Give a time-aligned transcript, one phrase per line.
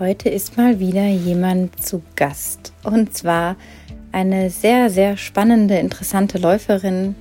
[0.00, 2.72] Heute ist mal wieder jemand zu Gast.
[2.84, 3.56] Und zwar
[4.12, 7.14] eine sehr, sehr spannende, interessante Läuferin,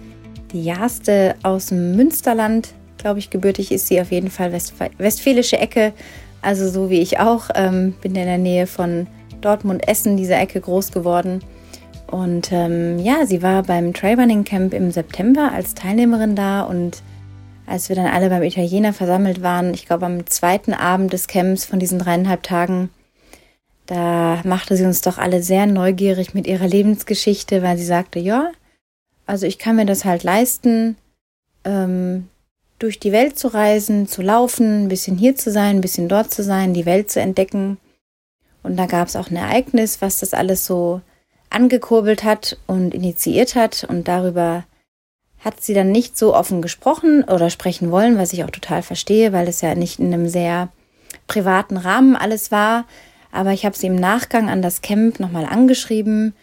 [0.54, 2.70] die Jaste aus dem Münsterland.
[2.98, 5.92] Glaube ich, gebürtig ist sie auf jeden Fall Westf westfälische Ecke.
[6.42, 7.50] Also so wie ich auch.
[7.54, 9.08] Ähm, bin in der Nähe von
[9.42, 11.42] Dortmund-Essen, diese Ecke, groß geworden.
[12.08, 17.04] Und ähm, ja, sie war beim Trailrunning Camp im September als Teilnehmerin da und
[17.70, 21.66] als wir dann alle beim Italiener versammelt waren, ich glaube am zweiten Abend des Camps
[21.66, 22.90] von diesen dreieinhalb Tagen,
[23.86, 28.52] da machte sie uns doch alle sehr neugierig mit ihrer Lebensgeschichte, weil sie sagte, ja,
[29.26, 30.98] also ich kann mir das halt leisten,
[31.64, 32.28] ähm,
[32.80, 36.34] durch die Welt zu reisen, zu laufen, ein bisschen hier zu sein, ein bisschen dort
[36.34, 37.78] zu sein, die Welt zu entdecken.
[38.64, 41.02] Und da gab es auch ein Ereignis, was das alles so
[41.50, 43.86] angekurbelt hat und initiiert hat.
[43.88, 44.64] Und darüber
[45.40, 49.32] hat sie dann nicht so offen gesprochen oder sprechen wollen, was ich auch total verstehe,
[49.32, 50.70] weil es ja nicht in einem sehr
[51.28, 52.86] privaten Rahmen alles war.
[53.32, 56.34] Aber ich habe sie im Nachgang an das Camp nochmal angeschrieben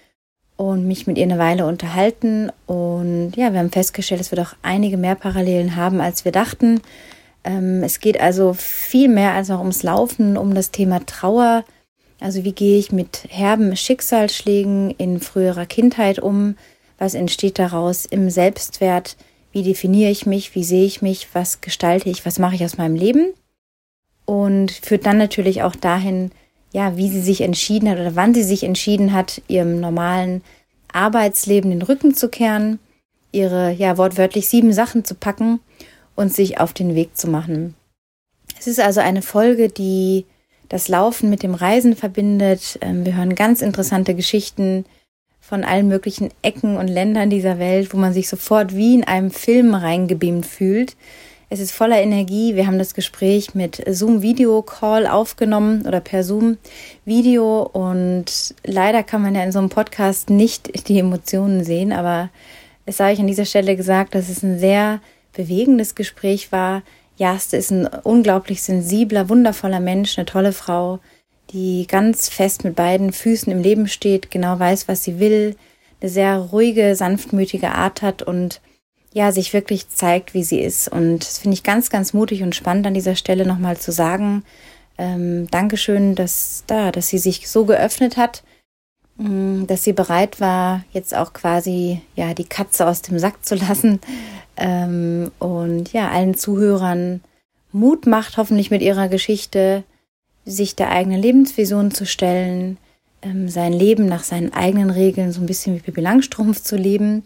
[0.57, 2.51] und mich mit ihr eine Weile unterhalten.
[2.67, 6.81] Und ja, wir haben festgestellt, dass wir doch einige mehr Parallelen haben, als wir dachten.
[7.45, 11.65] Ähm, es geht also viel mehr als auch ums Laufen, um das Thema Trauer.
[12.21, 16.57] Also wie gehe ich mit herben Schicksalsschlägen in früherer Kindheit um?
[16.99, 19.17] Was entsteht daraus im Selbstwert?
[19.53, 20.55] Wie definiere ich mich?
[20.55, 21.29] Wie sehe ich mich?
[21.33, 22.27] Was gestalte ich?
[22.27, 23.33] Was mache ich aus meinem Leben?
[24.25, 26.31] Und führt dann natürlich auch dahin,
[26.73, 30.43] ja, wie sie sich entschieden hat oder wann sie sich entschieden hat, ihrem normalen
[30.93, 32.79] Arbeitsleben den Rücken zu kehren,
[33.33, 35.61] ihre, ja, wortwörtlich sieben Sachen zu packen
[36.17, 37.75] und sich auf den Weg zu machen.
[38.59, 40.25] Es ist also eine Folge, die
[40.69, 42.79] das Laufen mit dem Reisen verbindet.
[42.81, 44.85] Ähm, wir hören ganz interessante Geschichten
[45.47, 49.31] von allen möglichen Ecken und Ländern dieser Welt, wo man sich sofort wie in einem
[49.31, 50.97] Film reingebeamt fühlt.
[51.49, 52.57] Es ist voller Energie.
[52.57, 56.59] Wir haben das Gespräch mit Zoom Video Call aufgenommen oder per Zoom
[57.05, 62.31] Video und leider kann man ja in so einem Podcast nicht die Emotionen sehen, aber
[62.85, 65.01] es sei euch an dieser Stelle gesagt, dass es ein sehr
[65.33, 66.83] bewegendes Gespräch war.
[67.19, 70.99] Jaste ist ein unglaublich sensibler, wundervoller Mensch, eine tolle Frau,
[71.57, 75.57] die ganz fest mit beiden Füßen im Leben steht, genau weiß, was sie will,
[76.03, 78.61] eine sehr ruhige, sanftmütige Art hat und
[79.15, 80.89] ja, sich wirklich zeigt, wie sie ist.
[80.89, 84.45] Und das finde ich ganz, ganz mutig und spannend an dieser Stelle nochmal zu sagen.
[84.99, 88.43] Ähm, Dankeschön, dass da, dass sie sich so geöffnet hat,
[89.17, 93.55] mm, dass sie bereit war, jetzt auch quasi ja die Katze aus dem Sack zu
[93.55, 94.01] lassen
[94.59, 97.23] ähm, und ja allen Zuhörern
[97.73, 99.85] Mut macht, hoffentlich mit ihrer Geschichte
[100.47, 102.79] sich der eigenen Lebensvision zu stellen,
[103.21, 107.25] ähm, sein Leben nach seinen eigenen Regeln so ein bisschen wie Pippi Langstrumpf zu leben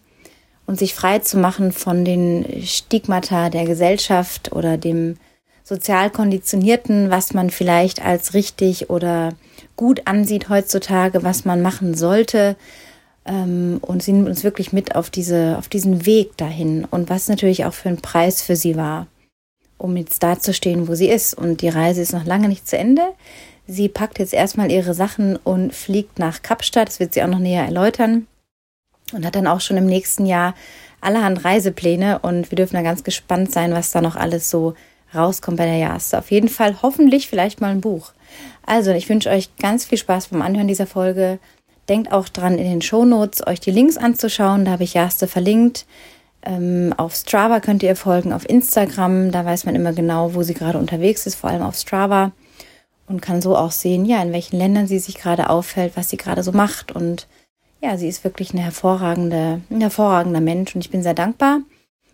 [0.67, 5.17] und sich frei zu machen von den Stigmata der Gesellschaft oder dem
[5.63, 9.35] sozial konditionierten, was man vielleicht als richtig oder
[9.77, 12.57] gut ansieht heutzutage, was man machen sollte.
[13.27, 17.29] Ähm, und sie nimmt uns wirklich mit auf diese, auf diesen Weg dahin und was
[17.29, 19.07] natürlich auch für ein Preis für sie war
[19.81, 21.35] um jetzt da zu stehen, wo sie ist.
[21.35, 23.03] Und die Reise ist noch lange nicht zu Ende.
[23.67, 26.89] Sie packt jetzt erstmal ihre Sachen und fliegt nach Kapstadt.
[26.89, 28.27] Das wird sie auch noch näher erläutern.
[29.13, 30.55] Und hat dann auch schon im nächsten Jahr
[31.01, 32.19] allerhand Reisepläne.
[32.21, 34.75] Und wir dürfen da ganz gespannt sein, was da noch alles so
[35.15, 36.19] rauskommt bei der Jaste.
[36.19, 38.13] Auf jeden Fall hoffentlich vielleicht mal ein Buch.
[38.67, 41.39] Also, ich wünsche euch ganz viel Spaß beim Anhören dieser Folge.
[41.89, 44.65] Denkt auch dran, in den Shownotes euch die Links anzuschauen.
[44.65, 45.87] Da habe ich Jaste verlinkt.
[46.43, 50.55] Ähm, auf Strava könnt ihr folgen, auf Instagram, da weiß man immer genau, wo sie
[50.55, 52.33] gerade unterwegs ist, vor allem auf Strava
[53.07, 56.17] und kann so auch sehen, ja, in welchen Ländern sie sich gerade auffällt, was sie
[56.17, 57.27] gerade so macht und
[57.83, 61.61] ja, sie ist wirklich eine hervorragende, ein hervorragender Mensch und ich bin sehr dankbar,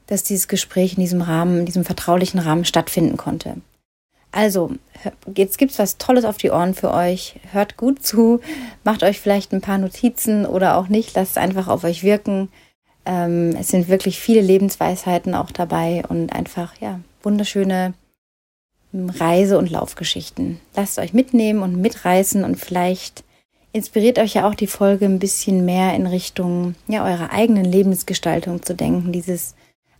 [0.06, 3.56] dass dieses Gespräch in diesem Rahmen, in diesem vertraulichen Rahmen stattfinden konnte.
[4.32, 4.72] Also,
[5.34, 7.40] jetzt gibt's was Tolles auf die Ohren für euch.
[7.52, 8.40] Hört gut zu,
[8.84, 12.50] macht euch vielleicht ein paar Notizen oder auch nicht, lasst es einfach auf euch wirken.
[13.06, 17.94] Ähm, es sind wirklich viele Lebensweisheiten auch dabei und einfach, ja, wunderschöne
[18.92, 20.60] hm, Reise- und Laufgeschichten.
[20.74, 23.24] Lasst euch mitnehmen und mitreißen und vielleicht
[23.72, 28.62] inspiriert euch ja auch die Folge ein bisschen mehr in Richtung, ja, eurer eigenen Lebensgestaltung
[28.62, 29.54] zu denken, dieses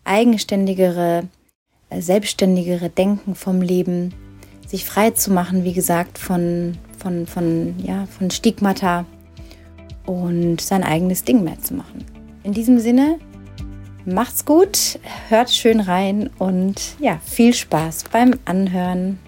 [0.05, 1.25] eigenständigere,
[1.91, 4.15] äh, selbstständigere Denken vom Leben,
[4.67, 9.05] sich frei zu machen, wie gesagt, von, von, von, ja, von Stigmata
[10.07, 12.16] und sein eigenes Ding mehr zu machen.
[12.47, 13.19] In diesem Sinne,
[14.05, 19.19] macht's gut, hört schön rein und ja, viel Spaß beim Anhören.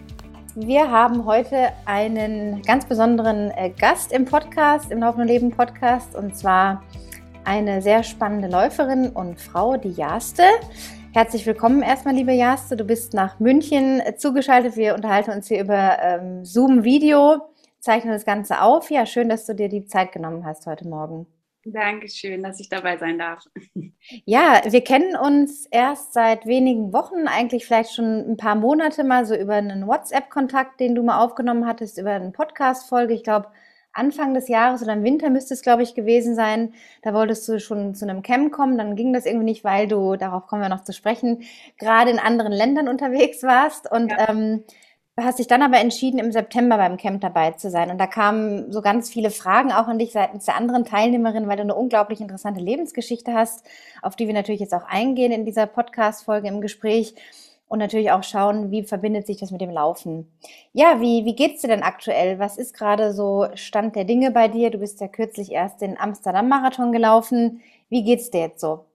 [0.55, 6.37] Wir haben heute einen ganz besonderen äh, Gast im Podcast, im Laufenden Leben Podcast, und
[6.37, 6.85] zwar
[7.43, 10.44] eine sehr spannende Läuferin und Frau, die Jaste.
[11.12, 12.76] Herzlich willkommen erstmal, liebe Jaste.
[12.76, 14.76] Du bist nach München zugeschaltet.
[14.76, 17.49] Wir unterhalten uns hier über ähm, Zoom-Video.
[17.81, 18.93] zeichnen das Ganze auf.
[18.93, 21.26] Ja, schön, dass du dir die Zeit genommen hast heute Morgen.
[21.73, 23.44] Dankeschön, dass ich dabei sein darf.
[24.25, 29.26] Ja, wir kennen uns erst seit wenigen Wochen, eigentlich vielleicht schon ein paar Monate mal
[29.26, 33.15] so über einen WhatsApp-Kontakt, den du mal aufgenommen hattest, über eine Podcast-Folge.
[33.15, 33.49] Ich glaube,
[33.93, 36.75] Anfang des Jahres oder im Winter müsste es, glaube ich, gewesen sein.
[37.03, 40.17] Da wolltest du schon zu einem Camp kommen, dann ging das irgendwie nicht, weil du,
[40.17, 41.43] darauf kommen wir noch zu sprechen,
[41.79, 43.91] gerade in anderen Ländern unterwegs warst.
[43.91, 44.29] Und ja.
[44.29, 44.65] ähm,
[45.20, 47.91] hast dich dann aber entschieden, im September beim Camp dabei zu sein.
[47.91, 51.56] Und da kamen so ganz viele Fragen auch an dich seitens der anderen Teilnehmerinnen, weil
[51.56, 53.65] du eine unglaublich interessante Lebensgeschichte hast,
[54.03, 57.15] auf die wir natürlich jetzt auch eingehen in dieser Podcast-Folge im Gespräch
[57.69, 60.26] und natürlich auch schauen, wie verbindet sich das mit dem Laufen.
[60.73, 62.38] Ja, wie, wie geht's dir denn aktuell?
[62.38, 64.70] Was ist gerade so Stand der Dinge bei dir?
[64.70, 67.61] Du bist ja kürzlich erst den Amsterdam-Marathon gelaufen.
[67.91, 68.87] Wie geht's dir jetzt so?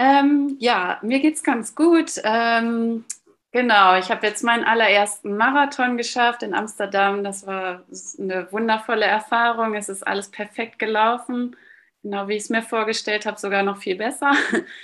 [0.00, 2.20] Ähm, ja, mir geht's ganz gut.
[2.24, 3.04] Ähm,
[3.52, 7.24] genau, ich habe jetzt meinen allerersten Marathon geschafft in Amsterdam.
[7.24, 7.84] Das war
[8.18, 9.74] eine wundervolle Erfahrung.
[9.74, 11.56] Es ist alles perfekt gelaufen.
[12.02, 14.32] Genau wie ich es mir vorgestellt habe, sogar noch viel besser.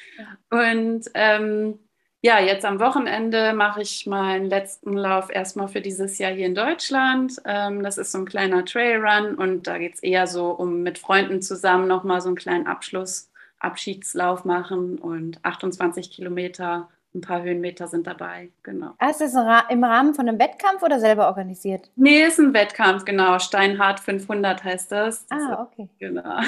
[0.50, 1.78] Und ähm,
[2.26, 6.54] ja, jetzt am Wochenende mache ich meinen letzten Lauf erstmal für dieses Jahr hier in
[6.56, 7.36] Deutschland.
[7.44, 10.98] Ähm, das ist so ein kleiner Trailrun und da geht es eher so um mit
[10.98, 13.30] Freunden zusammen nochmal so einen kleinen Abschluss,
[13.60, 18.92] Abschiedslauf machen und 28 Kilometer, ein paar Höhenmeter sind dabei, genau.
[18.98, 19.34] Ah, ist das
[19.70, 21.90] im Rahmen von einem Wettkampf oder selber organisiert?
[21.96, 23.38] Nee, ist ein Wettkampf, genau.
[23.38, 25.26] Steinhardt 500 heißt das.
[25.26, 25.84] das ah, okay.
[25.84, 26.40] Ist, genau.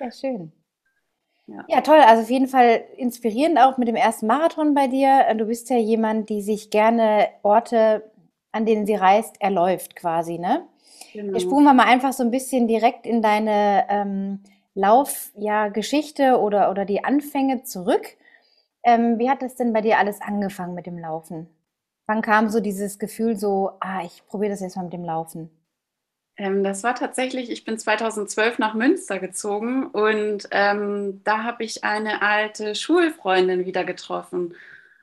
[0.00, 0.52] Ja, schön.
[1.50, 1.64] Ja.
[1.66, 1.96] ja, toll.
[2.06, 5.34] Also auf jeden Fall inspirierend auch mit dem ersten Marathon bei dir.
[5.34, 8.02] Du bist ja jemand, die sich gerne Orte,
[8.52, 10.68] an denen sie reist, erläuft quasi, ne?
[11.14, 11.32] Genau.
[11.32, 14.40] Wir spulen wir mal einfach so ein bisschen direkt in deine ähm,
[14.74, 18.17] Laufgeschichte ja, oder, oder die Anfänge zurück.
[18.84, 21.48] Ähm, wie hat das denn bei dir alles angefangen mit dem Laufen?
[22.06, 25.50] Wann kam so dieses Gefühl so, ah, ich probiere das jetzt mal mit dem Laufen?
[26.38, 31.84] Ähm, das war tatsächlich, ich bin 2012 nach Münster gezogen und ähm, da habe ich
[31.84, 34.54] eine alte Schulfreundin wieder getroffen.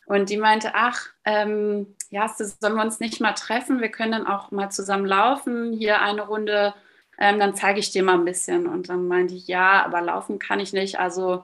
[0.05, 3.81] Und die meinte, ach, ähm, ja, sollen wir uns nicht mal treffen?
[3.81, 6.73] Wir können dann auch mal zusammen laufen, hier eine Runde,
[7.19, 8.67] ähm, dann zeige ich dir mal ein bisschen.
[8.67, 11.43] Und dann meinte ich, ja, aber laufen kann ich nicht, also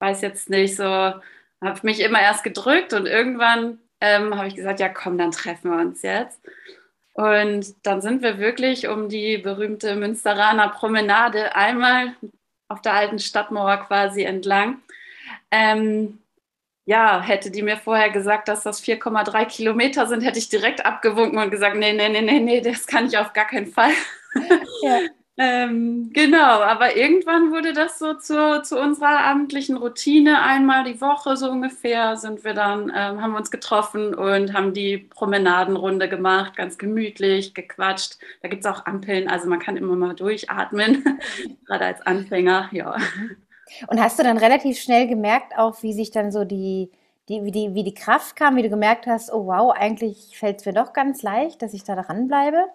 [0.00, 1.12] weiß jetzt nicht, so
[1.62, 5.70] habe mich immer erst gedrückt und irgendwann ähm, habe ich gesagt, ja, komm, dann treffen
[5.70, 6.40] wir uns jetzt.
[7.14, 12.14] Und dann sind wir wirklich um die berühmte Münsteraner Promenade einmal
[12.68, 14.82] auf der alten Stadtmauer quasi entlang.
[15.50, 16.18] Ähm,
[16.84, 21.38] ja, hätte die mir vorher gesagt, dass das 4,3 Kilometer sind, hätte ich direkt abgewunken
[21.38, 23.92] und gesagt, nee, nee, nee, nee, nee, das kann ich auf gar keinen Fall.
[24.82, 25.00] Ja.
[25.38, 30.40] Ähm, genau, aber irgendwann wurde das so zu, zu, unserer abendlichen Routine.
[30.40, 34.72] Einmal die Woche so ungefähr sind wir dann, ähm, haben wir uns getroffen und haben
[34.72, 38.16] die Promenadenrunde gemacht, ganz gemütlich, gequatscht.
[38.40, 41.04] Da gibt es auch Ampeln, also man kann immer mal durchatmen,
[41.66, 42.96] gerade als Anfänger, ja.
[43.88, 46.90] Und hast du dann relativ schnell gemerkt, auch wie sich dann so die,
[47.28, 50.60] die, wie, die, wie die Kraft kam, wie du gemerkt hast, oh wow, eigentlich fällt
[50.60, 52.68] es mir doch ganz leicht, dass ich da dranbleibe?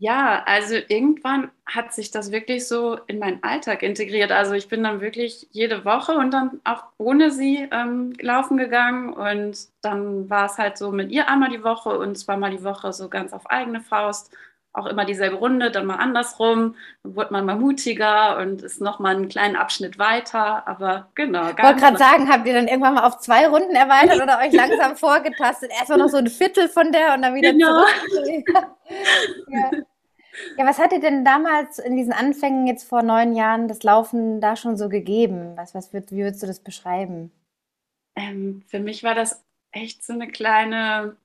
[0.00, 4.30] Ja, also irgendwann hat sich das wirklich so in meinen Alltag integriert.
[4.30, 9.14] Also ich bin dann wirklich jede Woche und dann auch ohne sie ähm, laufen gegangen
[9.14, 12.92] und dann war es halt so mit ihr einmal die Woche und zweimal die Woche
[12.92, 14.30] so ganz auf eigene Faust.
[14.76, 16.74] Auch immer dieselbe Runde, dann mal andersrum.
[17.02, 20.68] Dann wurde man mal mutiger und ist nochmal einen kleinen Abschnitt weiter.
[20.68, 21.48] Aber genau.
[21.50, 24.52] Ich wollte gerade sagen, habt ihr dann irgendwann mal auf zwei Runden erweitert oder euch
[24.52, 25.70] langsam vorgetastet?
[25.72, 27.84] Erstmal noch so ein Viertel von der und dann wieder genau.
[28.10, 28.68] zurück.
[29.48, 29.70] ja.
[30.58, 34.40] Ja, was hat dir denn damals in diesen Anfängen jetzt vor neun Jahren das Laufen
[34.40, 35.52] da schon so gegeben?
[35.56, 37.32] Was, was würd, wie würdest du das beschreiben?
[38.14, 41.16] Ähm, für mich war das echt so eine kleine,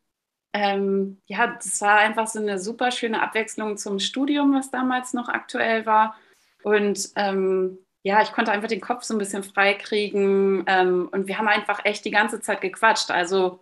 [0.54, 5.30] ähm, ja, das war einfach so eine super schöne Abwechslung zum Studium, was damals noch
[5.30, 6.18] aktuell war.
[6.64, 10.64] Und ähm, ja, ich konnte einfach den Kopf so ein bisschen freikriegen.
[10.68, 13.12] Ähm, und wir haben einfach echt die ganze Zeit gequatscht.
[13.12, 13.60] Also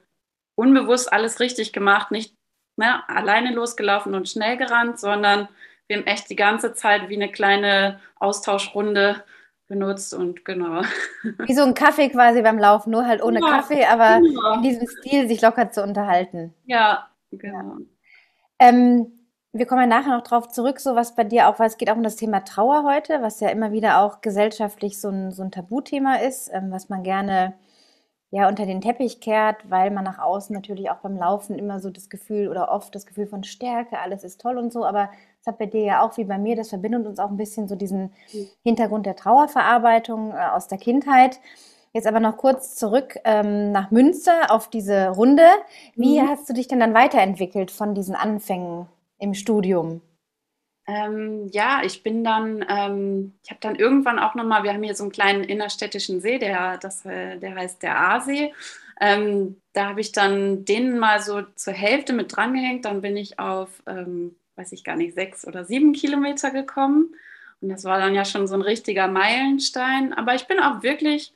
[0.55, 2.34] unbewusst alles richtig gemacht, nicht
[2.77, 5.48] ne, alleine losgelaufen und schnell gerannt, sondern
[5.88, 9.24] wir haben echt die ganze Zeit wie eine kleine Austauschrunde
[9.70, 10.82] benutzt und genau.
[11.46, 14.56] Wie so ein Kaffee quasi beim Laufen, nur halt ohne ja, Kaffee, aber genau.
[14.56, 16.54] in diesem Stil sich locker zu unterhalten.
[16.66, 17.58] Ja, genau.
[17.58, 17.78] Ja.
[18.60, 19.14] Ähm,
[19.54, 21.90] wir kommen ja nachher noch drauf zurück, so was bei dir auch, weil es geht
[21.90, 25.44] auch um das Thema Trauer heute, was ja immer wieder auch gesellschaftlich so ein, so
[25.44, 27.54] ein Tabuthema ist, ähm, was man gerne
[28.32, 31.90] ja unter den Teppich kehrt, weil man nach außen natürlich auch beim Laufen immer so
[31.90, 35.53] das Gefühl oder oft das Gefühl von Stärke, alles ist toll und so, aber das
[35.53, 37.75] hat bei dir ja auch wie bei mir, das verbindet uns auch ein bisschen so
[37.75, 38.48] diesen mhm.
[38.63, 41.39] Hintergrund der Trauerverarbeitung äh, aus der Kindheit.
[41.93, 45.48] Jetzt aber noch kurz zurück ähm, nach Münster auf diese Runde.
[45.96, 46.27] Wie mhm.
[46.27, 50.01] hast du dich denn dann weiterentwickelt von diesen Anfängen im Studium?
[50.86, 54.96] Ähm, ja, ich bin dann, ähm, ich habe dann irgendwann auch nochmal, wir haben hier
[54.96, 58.53] so einen kleinen innerstädtischen See, der, das, äh, der heißt der Aasee.
[59.00, 62.86] Ähm, da habe ich dann den mal so zur Hälfte mit drangehängt.
[62.86, 67.16] Dann bin ich auf, ähm, weiß ich gar nicht, sechs oder sieben Kilometer gekommen.
[67.62, 70.13] Und das war dann ja schon so ein richtiger Meilenstein.
[70.13, 71.34] Aber ich bin auch wirklich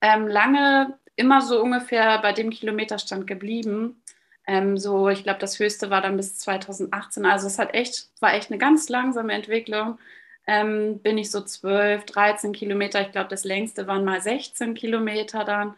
[0.00, 4.02] ähm, lange immer so ungefähr bei dem Kilometerstand geblieben.
[4.46, 7.26] Ähm, so, ich glaube, das höchste war dann bis 2018.
[7.26, 9.98] Also es hat echt, war echt eine ganz langsame Entwicklung.
[10.46, 15.44] Ähm, bin ich so 12, 13 Kilometer, ich glaube, das längste waren mal 16 Kilometer
[15.44, 15.74] dann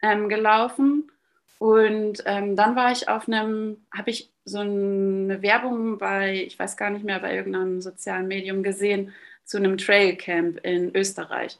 [0.00, 1.10] ähm, gelaufen.
[1.58, 6.76] Und ähm, dann war ich auf einem, habe ich so eine Werbung bei, ich weiß
[6.76, 9.12] gar nicht mehr, bei irgendeinem sozialen Medium gesehen,
[9.44, 11.58] zu einem Trailcamp in Österreich.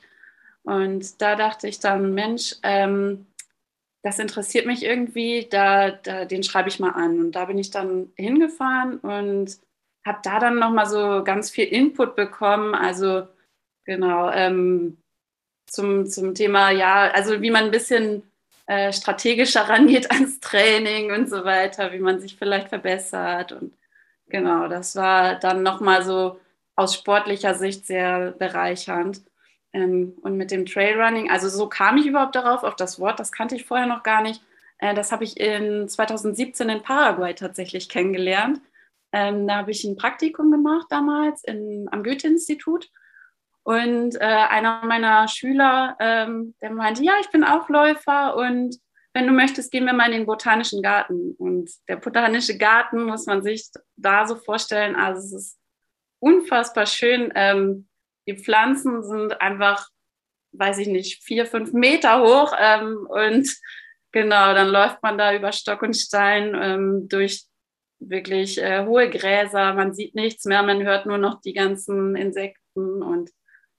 [0.63, 3.27] Und da dachte ich dann, Mensch, ähm,
[4.03, 7.19] das interessiert mich irgendwie, da, da, den schreibe ich mal an.
[7.19, 9.59] Und da bin ich dann hingefahren und
[10.05, 12.75] habe da dann nochmal so ganz viel Input bekommen.
[12.75, 13.27] Also
[13.85, 14.99] genau, ähm,
[15.67, 18.23] zum, zum Thema, ja, also wie man ein bisschen
[18.67, 23.53] äh, strategischer rangeht ans Training und so weiter, wie man sich vielleicht verbessert.
[23.53, 23.75] Und
[24.29, 26.41] genau, das war dann nochmal so
[26.75, 29.23] aus sportlicher Sicht sehr bereichernd.
[29.73, 33.33] Ähm, und mit dem Trailrunning, also so kam ich überhaupt darauf, auf das Wort, das
[33.33, 34.43] kannte ich vorher noch gar nicht.
[34.79, 38.61] Äh, das habe ich in 2017 in Paraguay tatsächlich kennengelernt.
[39.13, 42.91] Ähm, da habe ich ein Praktikum gemacht damals in, am Goethe-Institut.
[43.67, 48.77] Und äh, einer meiner Schüler, ähm, der meinte, ja, ich bin auch Läufer und
[49.13, 51.35] wenn du möchtest, gehen wir mal in den Botanischen Garten.
[51.37, 55.59] Und der Botanische Garten muss man sich da so vorstellen, also es ist
[56.21, 57.33] unfassbar schön.
[57.35, 57.89] Ähm,
[58.29, 59.89] die Pflanzen sind einfach,
[60.53, 62.55] weiß ich nicht, vier, fünf Meter hoch.
[62.57, 63.53] Ähm, und
[64.13, 67.47] genau, dann läuft man da über Stock und Stein ähm, durch
[67.99, 69.75] wirklich äh, hohe Gräser.
[69.75, 73.03] Man sieht nichts mehr, man hört nur noch die ganzen Insekten.
[73.03, 73.31] Und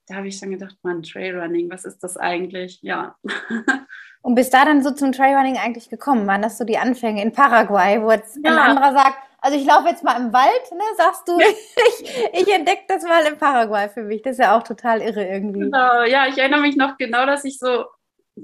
[0.08, 2.80] da habe ich dann gedacht, man, Trailrunning, was ist das eigentlich?
[2.82, 3.16] Ja.
[4.22, 6.28] Und bist da dann so zum Trailrunning eigentlich gekommen?
[6.28, 8.52] Waren das so die Anfänge in Paraguay, wo jetzt ja.
[8.52, 12.54] ein anderer sagt, also ich laufe jetzt mal im Wald, ne, sagst du, ich, ich
[12.54, 14.22] entdecke das mal in Paraguay für mich.
[14.22, 15.60] Das ist ja auch total irre irgendwie.
[15.60, 17.86] Genau, ja, ich erinnere mich noch genau, dass ich so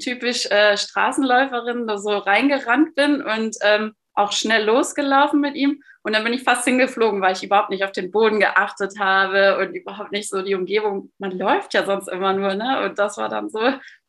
[0.01, 5.81] typisch äh, Straßenläuferin so reingerannt bin und ähm, auch schnell losgelaufen mit ihm.
[6.03, 9.57] Und dann bin ich fast hingeflogen, weil ich überhaupt nicht auf den Boden geachtet habe
[9.57, 11.11] und überhaupt nicht so die Umgebung.
[11.17, 12.85] Man läuft ja sonst immer nur, ne?
[12.85, 13.59] Und das war dann so,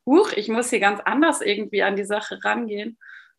[0.04, 2.98] huch, ich muss hier ganz anders irgendwie an die Sache rangehen.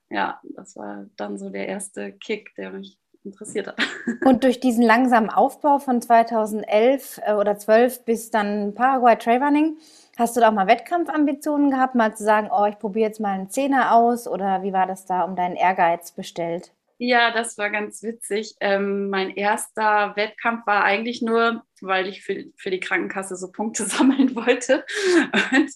[0.09, 3.77] Ja, das war dann so der erste Kick, der mich interessiert hat.
[4.25, 9.77] Und durch diesen langsamen Aufbau von 2011 äh, oder 12 bis dann Paraguay Trailrunning,
[10.17, 13.33] hast du da auch mal Wettkampfambitionen gehabt, mal zu sagen, oh, ich probiere jetzt mal
[13.33, 16.71] einen Zehner aus oder wie war das da um deinen Ehrgeiz bestellt?
[16.97, 18.55] Ja, das war ganz witzig.
[18.61, 23.83] Ähm, mein erster Wettkampf war eigentlich nur, weil ich für, für die Krankenkasse so Punkte
[23.85, 24.85] sammeln wollte.
[25.51, 25.71] Und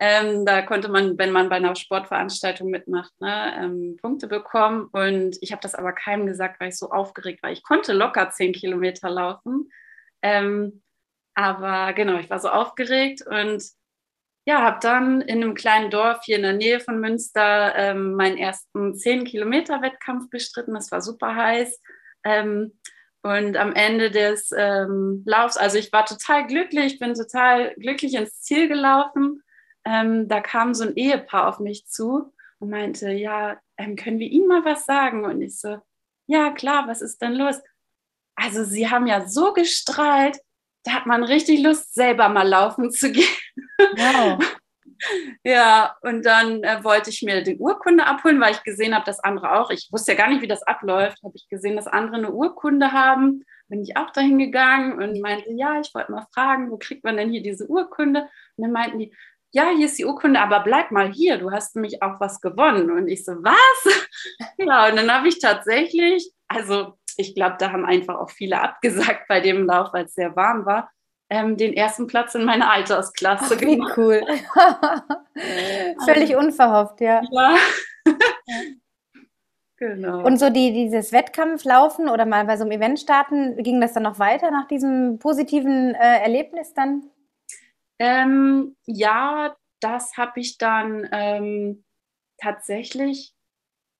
[0.00, 4.88] ähm, da konnte man, wenn man bei einer Sportveranstaltung mitmacht, ne, ähm, Punkte bekommen.
[4.90, 7.52] Und ich habe das aber keinem gesagt, weil ich so aufgeregt war.
[7.52, 9.70] Ich konnte locker zehn Kilometer laufen.
[10.22, 10.82] Ähm,
[11.34, 13.62] aber genau, ich war so aufgeregt und
[14.46, 18.36] ja, habe dann in einem kleinen Dorf hier in der Nähe von Münster ähm, meinen
[18.36, 20.74] ersten 10-Kilometer-Wettkampf bestritten.
[20.74, 21.80] Das war super heiß.
[22.24, 22.78] Ähm,
[23.22, 28.42] und am Ende des ähm, Laufs, also ich war total glücklich, bin total glücklich ins
[28.42, 29.42] Ziel gelaufen.
[29.86, 34.28] Ähm, da kam so ein Ehepaar auf mich zu und meinte, ja, ähm, können wir
[34.28, 35.24] Ihnen mal was sagen?
[35.24, 35.78] Und ich so,
[36.26, 37.56] ja, klar, was ist denn los?
[38.34, 40.38] Also Sie haben ja so gestrahlt,
[40.84, 43.24] da hat man richtig Lust, selber mal laufen zu gehen.
[43.78, 44.38] Wow.
[45.44, 49.20] Ja, und dann äh, wollte ich mir die Urkunde abholen, weil ich gesehen habe, dass
[49.20, 52.16] andere auch, ich wusste ja gar nicht, wie das abläuft, habe ich gesehen, dass andere
[52.16, 53.44] eine Urkunde haben.
[53.68, 57.16] Bin ich auch dahin gegangen und meinte, ja, ich wollte mal fragen, wo kriegt man
[57.16, 58.22] denn hier diese Urkunde?
[58.56, 59.14] Und dann meinten die,
[59.52, 62.90] ja, hier ist die Urkunde, aber bleib mal hier, du hast nämlich auch was gewonnen.
[62.90, 64.06] Und ich so, was?
[64.58, 69.28] ja, und dann habe ich tatsächlich, also ich glaube, da haben einfach auch viele abgesagt
[69.28, 70.90] bei dem Lauf, weil es sehr warm war,
[71.30, 73.96] ähm, den ersten Platz in meiner Altersklasse Ach, wie gemacht.
[73.96, 74.22] cool.
[76.04, 77.22] Völlig unverhofft, ja.
[77.30, 77.56] Ja.
[79.76, 80.24] Genau.
[80.24, 84.04] Und so die, dieses Wettkampflaufen oder mal bei so einem Event starten, ging das dann
[84.04, 87.10] noch weiter nach diesem positiven äh, Erlebnis dann?
[87.98, 91.84] Ähm, ja, das habe ich dann ähm,
[92.38, 93.34] tatsächlich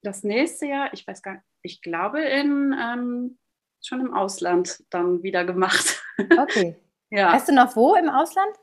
[0.02, 3.38] das nächste Jahr, ich weiß gar nicht, ich glaube, in, ähm,
[3.82, 6.02] schon im Ausland dann wieder gemacht.
[6.38, 6.76] Okay.
[7.14, 7.32] Ja.
[7.32, 8.54] Weißt du noch wo im Ausland?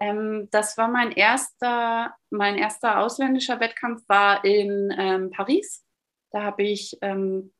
[0.00, 5.84] Ähm, das war mein erster, mein erster ausländischer Wettkampf war in ähm, Paris.
[6.30, 7.52] Da habe ich ähm,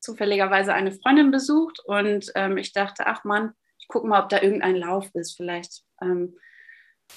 [0.00, 4.40] zufälligerweise eine Freundin besucht und ähm, ich dachte, ach Mann, ich gucke mal, ob da
[4.40, 6.36] irgendein Lauf ist, vielleicht ähm,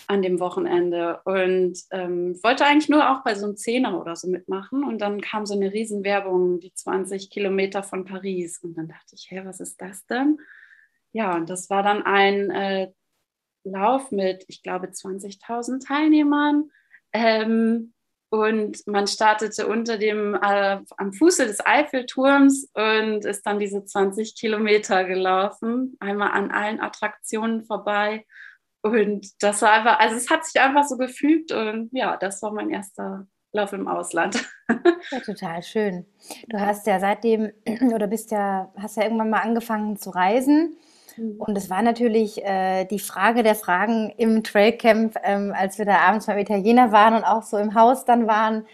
[0.08, 1.22] an dem Wochenende.
[1.26, 4.84] Und ähm, wollte eigentlich nur auch bei so einem Zehner oder so mitmachen.
[4.84, 8.60] Und dann kam so eine Riesenwerbung, die 20 Kilometer von Paris.
[8.64, 10.40] Und dann dachte ich, hä, was ist das denn?
[11.18, 12.92] Ja, und das war dann ein äh,
[13.64, 16.70] Lauf mit, ich glaube, 20.000 Teilnehmern.
[17.12, 17.94] Ähm,
[18.30, 24.36] und man startete unter dem, äh, am Fuße des Eiffelturms und ist dann diese 20
[24.36, 28.24] Kilometer gelaufen, einmal an allen Attraktionen vorbei.
[28.84, 32.52] Und das war einfach, also es hat sich einfach so gefügt und ja, das war
[32.52, 34.48] mein erster Lauf im Ausland.
[35.12, 36.06] Ja, total schön.
[36.50, 37.52] Du hast ja seitdem
[37.94, 40.76] oder bist ja, hast ja irgendwann mal angefangen zu reisen.
[41.18, 41.36] Mhm.
[41.40, 45.98] Und es war natürlich äh, die Frage der Fragen im Trailcamp, ähm, als wir da
[46.00, 48.66] abends beim Italiener waren und auch so im Haus dann waren,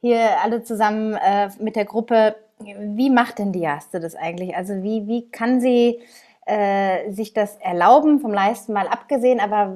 [0.00, 2.36] hier alle zusammen äh, mit der Gruppe.
[2.58, 4.56] Wie macht denn die Jaste das eigentlich?
[4.56, 6.00] Also wie, wie kann sie
[6.46, 9.74] äh, sich das erlauben, vom Leisten mal abgesehen, aber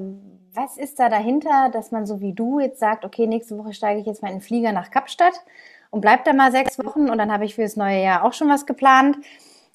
[0.53, 4.01] was ist da dahinter, dass man so wie du jetzt sagt, okay, nächste Woche steige
[4.01, 5.35] ich jetzt mal in den Flieger nach Kapstadt
[5.91, 8.33] und bleib da mal sechs Wochen und dann habe ich für das neue Jahr auch
[8.33, 9.17] schon was geplant.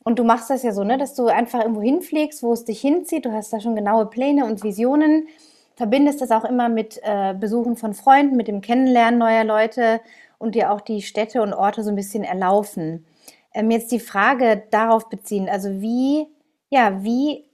[0.03, 2.81] Und du machst das ja so, ne, dass du einfach irgendwo hinfliegst, wo es dich
[2.81, 3.25] hinzieht.
[3.25, 5.27] Du hast da schon genaue Pläne und Visionen.
[5.75, 10.01] Verbindest das auch immer mit äh, Besuchen von Freunden, mit dem Kennenlernen neuer Leute
[10.38, 13.05] und dir auch die Städte und Orte so ein bisschen erlaufen.
[13.53, 16.27] Ähm, jetzt die Frage darauf beziehen, also wie,
[16.69, 17.50] ja, wie,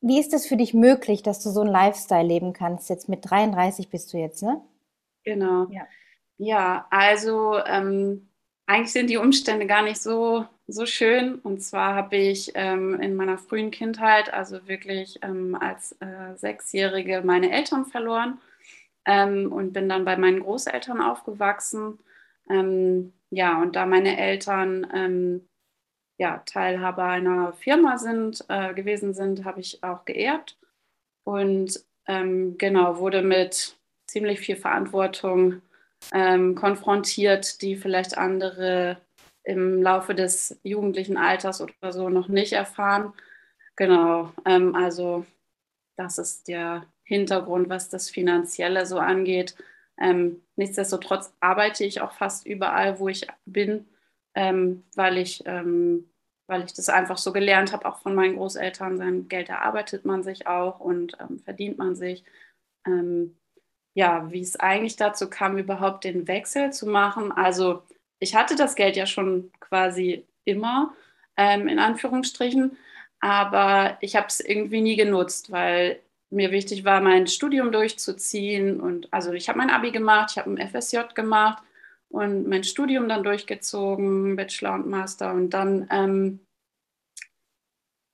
[0.00, 2.90] wie ist es für dich möglich, dass du so einen Lifestyle leben kannst?
[2.90, 4.60] Jetzt mit 33 bist du jetzt, ne?
[5.24, 5.66] Genau.
[5.70, 5.86] Ja,
[6.36, 8.28] ja also ähm,
[8.66, 11.36] eigentlich sind die Umstände gar nicht so so schön.
[11.36, 17.22] Und zwar habe ich ähm, in meiner frühen Kindheit, also wirklich ähm, als äh, Sechsjährige,
[17.24, 18.38] meine Eltern verloren
[19.04, 21.98] ähm, und bin dann bei meinen Großeltern aufgewachsen.
[22.50, 25.48] Ähm, ja, und da meine Eltern ähm,
[26.18, 30.56] ja, Teilhaber einer Firma sind, äh, gewesen sind, habe ich auch geerbt.
[31.24, 35.62] Und ähm, genau, wurde mit ziemlich viel Verantwortung
[36.10, 38.98] konfrontiert, die vielleicht andere
[39.46, 43.12] im Laufe des jugendlichen Alters oder so noch nicht erfahren.
[43.76, 45.24] Genau, ähm, also
[45.96, 49.56] das ist der Hintergrund, was das Finanzielle so angeht.
[50.00, 53.86] Ähm, nichtsdestotrotz arbeite ich auch fast überall, wo ich bin,
[54.34, 56.10] ähm, weil, ich, ähm,
[56.48, 58.98] weil ich das einfach so gelernt habe, auch von meinen Großeltern.
[58.98, 62.24] Sein Geld erarbeitet man sich auch und ähm, verdient man sich.
[62.84, 63.36] Ähm,
[63.94, 67.32] ja, wie es eigentlich dazu kam, überhaupt den Wechsel zu machen.
[67.32, 67.84] Also
[68.18, 70.94] ich hatte das Geld ja schon quasi immer,
[71.36, 72.76] ähm, in Anführungsstrichen,
[73.20, 76.00] aber ich habe es irgendwie nie genutzt, weil
[76.30, 78.80] mir wichtig war, mein Studium durchzuziehen.
[78.80, 81.62] Und also ich habe mein Abi gemacht, ich habe ein FSJ gemacht
[82.08, 85.32] und mein Studium dann durchgezogen, Bachelor und Master.
[85.32, 86.40] Und dann ähm,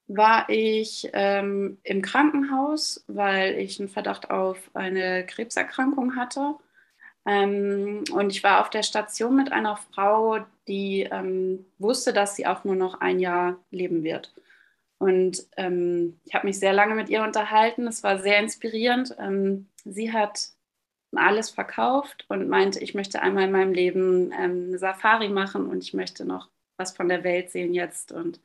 [0.09, 6.55] war ich ähm, im Krankenhaus, weil ich einen Verdacht auf eine Krebserkrankung hatte.
[7.27, 12.47] Ähm, und ich war auf der Station mit einer Frau, die ähm, wusste, dass sie
[12.47, 14.33] auch nur noch ein Jahr leben wird.
[14.99, 17.87] Und ähm, ich habe mich sehr lange mit ihr unterhalten.
[17.89, 19.17] Es war sehr inspirierend.
[19.19, 20.51] Ähm, sie hat
[21.15, 25.83] alles verkauft und meinte, ich möchte einmal in meinem Leben ähm, eine Safari machen und
[25.83, 28.13] ich möchte noch was von der Welt sehen jetzt.
[28.13, 28.41] Und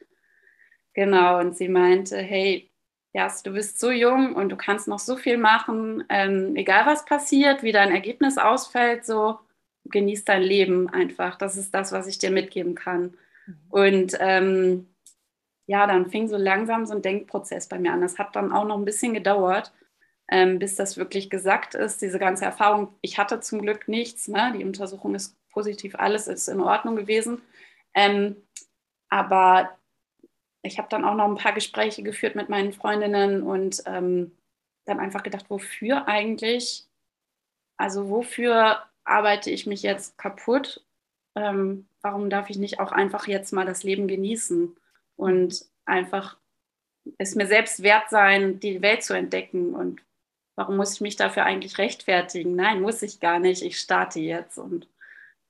[0.93, 2.69] genau, und sie meinte, hey,
[3.17, 7.03] ja, du bist so jung und du kannst noch so viel machen, ähm, egal was
[7.03, 9.39] passiert, wie dein Ergebnis ausfällt, so
[9.85, 11.35] genieß dein Leben einfach.
[11.35, 13.17] Das ist das, was ich dir mitgeben kann.
[13.47, 13.57] Mhm.
[13.69, 14.87] Und ähm,
[15.65, 18.01] ja, dann fing so langsam so ein Denkprozess bei mir an.
[18.01, 19.73] Das hat dann auch noch ein bisschen gedauert,
[20.29, 22.03] ähm, bis das wirklich gesagt ist.
[22.03, 24.27] Diese ganze Erfahrung, ich hatte zum Glück nichts.
[24.27, 24.53] Ne?
[24.55, 27.41] Die Untersuchung ist positiv, alles ist in Ordnung gewesen.
[27.95, 28.35] Ähm,
[29.09, 29.75] aber
[30.61, 34.31] ich habe dann auch noch ein paar Gespräche geführt mit meinen Freundinnen und ähm,
[34.85, 36.85] dann einfach gedacht, wofür eigentlich?
[37.77, 40.83] Also wofür arbeite ich mich jetzt kaputt?
[41.35, 44.75] Ähm, warum darf ich nicht auch einfach jetzt mal das Leben genießen
[45.15, 46.37] und einfach
[47.17, 49.75] es mir selbst wert sein, die Welt zu entdecken?
[49.75, 50.01] Und
[50.55, 52.55] warum muss ich mich dafür eigentlich rechtfertigen?
[52.55, 53.61] Nein, muss ich gar nicht.
[53.61, 54.87] Ich starte jetzt und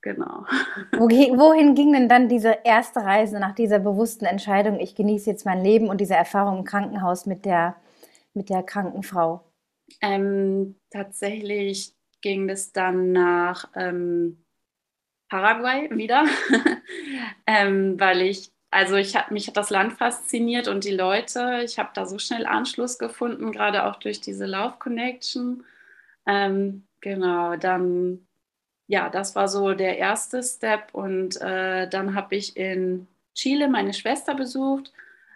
[0.02, 0.46] Genau.
[0.92, 5.64] Wohin ging denn dann diese erste Reise nach dieser bewussten Entscheidung, ich genieße jetzt mein
[5.64, 7.76] Leben und diese Erfahrung im Krankenhaus mit der,
[8.34, 9.44] mit der kranken Frau?
[10.02, 14.44] Ähm, tatsächlich ging es dann nach ähm,
[15.30, 16.26] Paraguay wieder,
[17.48, 21.62] ähm, weil ich, also ich habe mich hat das Land fasziniert und die Leute.
[21.64, 25.64] Ich habe da so schnell Anschluss gefunden, gerade auch durch diese Love Connection.
[26.26, 28.27] Ähm, genau, dann
[28.88, 30.94] ja, das war so der erste Step.
[30.94, 34.92] Und äh, dann habe ich in Chile meine Schwester besucht.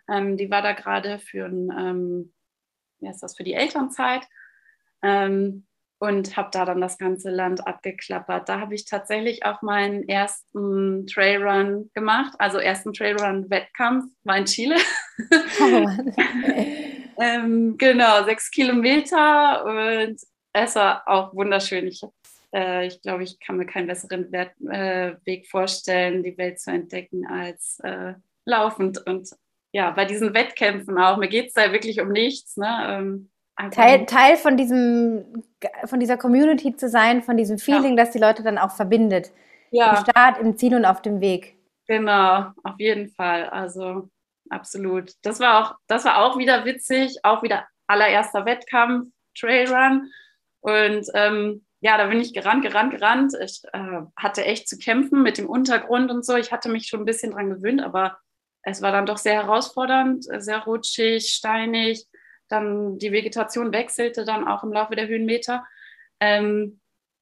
[0.10, 2.34] Ähm, die war da gerade für ein, ähm,
[3.00, 4.28] wie heißt das, für die Elternzeit.
[5.04, 5.66] Ähm,
[6.00, 8.50] und habe da dann das ganze Land abgeklappert.
[8.50, 14.78] Da habe ich tatsächlich auch meinen ersten Trailrun gemacht, also ersten Trailrun-Wettkampf war in Chile.
[17.22, 20.20] Ähm, genau, sechs Kilometer und
[20.54, 21.88] es war auch wunderschön.
[21.88, 22.02] Ich,
[22.54, 26.72] äh, ich glaube, ich kann mir keinen besseren Wert, äh, Weg vorstellen, die Welt zu
[26.72, 28.14] entdecken als äh,
[28.46, 29.30] laufend und
[29.74, 31.18] ja, bei diesen Wettkämpfen auch.
[31.18, 32.58] Mir geht es da wirklich um nichts.
[32.58, 32.68] Ne?
[32.90, 33.30] Ähm,
[33.72, 35.44] Teil, Teil von diesem,
[35.86, 38.04] von dieser Community zu sein, von diesem Feeling, ja.
[38.04, 39.32] das die Leute dann auch verbindet.
[39.70, 39.92] Ja.
[39.92, 41.56] Im Start, im Ziel und auf dem Weg.
[41.88, 43.50] Genau, auf jeden Fall.
[43.50, 44.10] Also
[44.50, 45.14] absolut.
[45.22, 50.12] Das war auch, das war auch wieder witzig, auch wieder allererster Wettkampf, Trailrun.
[50.62, 53.34] Und ähm, ja, da bin ich gerannt, gerannt, gerannt.
[53.44, 56.36] Ich äh, hatte echt zu kämpfen mit dem Untergrund und so.
[56.36, 58.18] Ich hatte mich schon ein bisschen dran gewöhnt, aber
[58.64, 62.08] es war dann doch sehr herausfordernd, sehr rutschig, steinig
[62.52, 65.66] dann die Vegetation wechselte dann auch im Laufe der Höhenmeter.
[66.20, 66.80] Ähm,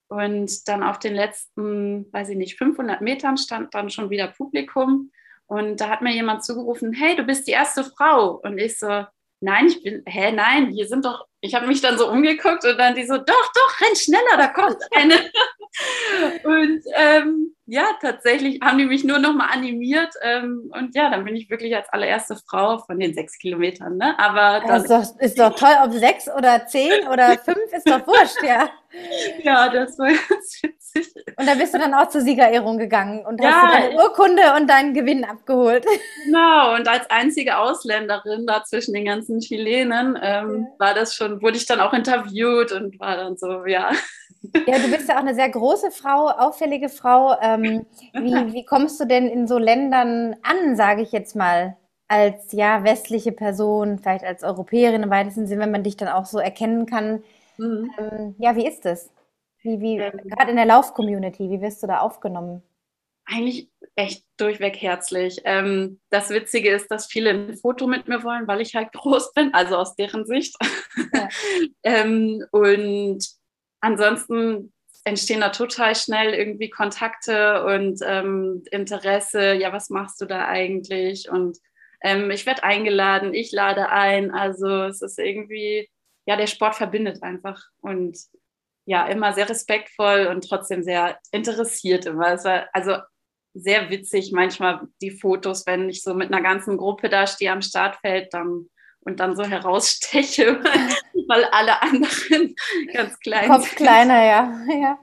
[0.08, 5.12] und dann auf den letzten, weiß ich nicht, 500 Metern stand dann schon wieder Publikum.
[5.46, 8.40] Und da hat mir jemand zugerufen, hey, du bist die erste Frau.
[8.44, 9.06] Und ich so,
[9.40, 12.78] nein, ich bin, hä, nein, wir sind doch, ich habe mich dann so umgeguckt und
[12.78, 15.16] dann die so, doch, doch, renn schneller, da kommt eine.
[16.44, 21.24] und ähm, ja, tatsächlich haben die mich nur noch mal animiert ähm, und ja, dann
[21.24, 23.98] bin ich wirklich als allererste Frau von den sechs Kilometern.
[23.98, 24.18] Ne?
[24.18, 28.06] Aber das ist doch, ist doch toll, ob sechs oder zehn oder fünf ist doch
[28.08, 28.70] wurscht, ja.
[29.44, 30.79] ja, das war ganz witzig.
[30.96, 34.70] Und da bist du dann auch zur Siegerehrung gegangen und ja, hast deine Urkunde und
[34.70, 35.86] deinen Gewinn abgeholt.
[36.26, 40.86] Genau, und als einzige Ausländerin da zwischen den ganzen Chilenen ähm, ja.
[40.86, 43.92] war das schon, wurde ich dann auch interviewt und war dann so, ja.
[44.68, 47.36] Ja, du bist ja auch eine sehr große Frau, auffällige Frau.
[47.42, 52.52] Ähm, wie, wie kommst du denn in so Ländern an, sage ich jetzt mal, als
[52.52, 56.40] ja westliche Person, vielleicht als Europäerin im weitesten Sinne, wenn man dich dann auch so
[56.40, 57.24] erkennen kann?
[57.58, 57.92] Mhm.
[57.98, 59.10] Ähm, ja, wie ist es?
[59.62, 62.64] Wie, wie, ähm, gerade in der Lauf-Community, wie wirst du da aufgenommen?
[63.26, 65.42] Eigentlich echt durchweg herzlich.
[65.44, 69.34] Ähm, das Witzige ist, dass viele ein Foto mit mir wollen, weil ich halt groß
[69.34, 70.56] bin, also aus deren Sicht.
[71.14, 71.30] Ja.
[71.84, 73.28] ähm, und
[73.82, 79.54] ansonsten entstehen da total schnell irgendwie Kontakte und ähm, Interesse.
[79.54, 81.30] Ja, was machst du da eigentlich?
[81.30, 81.58] Und
[82.02, 84.32] ähm, ich werde eingeladen, ich lade ein.
[84.32, 85.90] Also es ist irgendwie,
[86.26, 88.18] ja, der Sport verbindet einfach und
[88.90, 92.34] ja, immer sehr respektvoll und trotzdem sehr interessiert immer.
[92.34, 92.96] Es war also
[93.54, 97.62] sehr witzig manchmal die Fotos, wenn ich so mit einer ganzen Gruppe da stehe am
[97.62, 98.68] Startfeld, dann
[99.02, 100.60] und dann so heraussteche,
[101.28, 102.56] weil alle anderen
[102.94, 103.76] ganz klein Kopf sind.
[103.78, 104.54] kleiner, ja.
[104.68, 105.00] ja.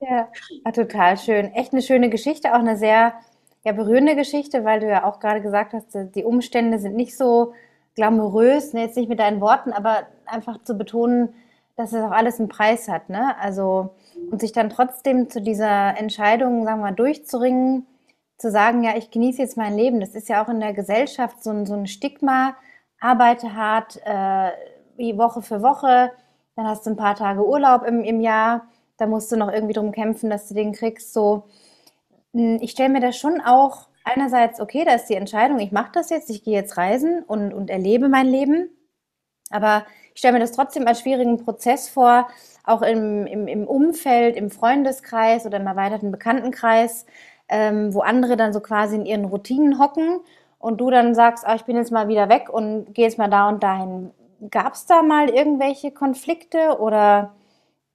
[0.00, 0.28] ja.
[0.64, 0.72] ja.
[0.72, 1.52] total schön.
[1.52, 3.12] Echt eine schöne Geschichte, auch eine sehr
[3.66, 7.52] ja, berührende Geschichte, weil du ja auch gerade gesagt hast, die Umstände sind nicht so
[7.96, 11.34] glamourös, ne, jetzt nicht mit deinen Worten, aber einfach zu betonen,
[11.78, 13.08] dass es auch alles einen Preis hat.
[13.08, 13.38] Ne?
[13.40, 13.90] Also,
[14.32, 17.86] und sich dann trotzdem zu dieser Entscheidung, sagen wir durchzuringen,
[18.36, 20.00] zu sagen, ja, ich genieße jetzt mein Leben.
[20.00, 22.56] Das ist ja auch in der Gesellschaft so ein, so ein Stigma,
[22.98, 24.50] arbeite hart, äh,
[25.16, 26.10] Woche für Woche,
[26.56, 29.74] dann hast du ein paar Tage Urlaub im, im Jahr, da musst du noch irgendwie
[29.74, 31.12] drum kämpfen, dass du den kriegst.
[31.12, 31.44] So,
[32.34, 35.92] hm, ich stelle mir das schon auch einerseits, okay, da ist die Entscheidung, ich mache
[35.92, 38.70] das jetzt, ich gehe jetzt reisen und, und erlebe mein Leben.
[39.50, 39.86] Aber
[40.18, 42.26] ich stelle mir das trotzdem als schwierigen Prozess vor,
[42.64, 47.06] auch im, im, im Umfeld, im Freundeskreis oder im erweiterten Bekanntenkreis,
[47.48, 50.18] ähm, wo andere dann so quasi in ihren Routinen hocken
[50.58, 53.30] und du dann sagst, ah, ich bin jetzt mal wieder weg und gehe jetzt mal
[53.30, 54.10] da und dahin.
[54.50, 57.34] Gab es da mal irgendwelche Konflikte oder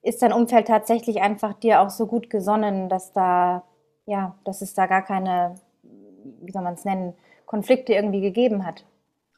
[0.01, 3.63] ist dein Umfeld tatsächlich einfach dir auch so gut gesonnen, dass da,
[4.05, 5.55] ja, dass es da gar keine,
[6.39, 8.86] wie soll man es nennen, Konflikte irgendwie gegeben hat?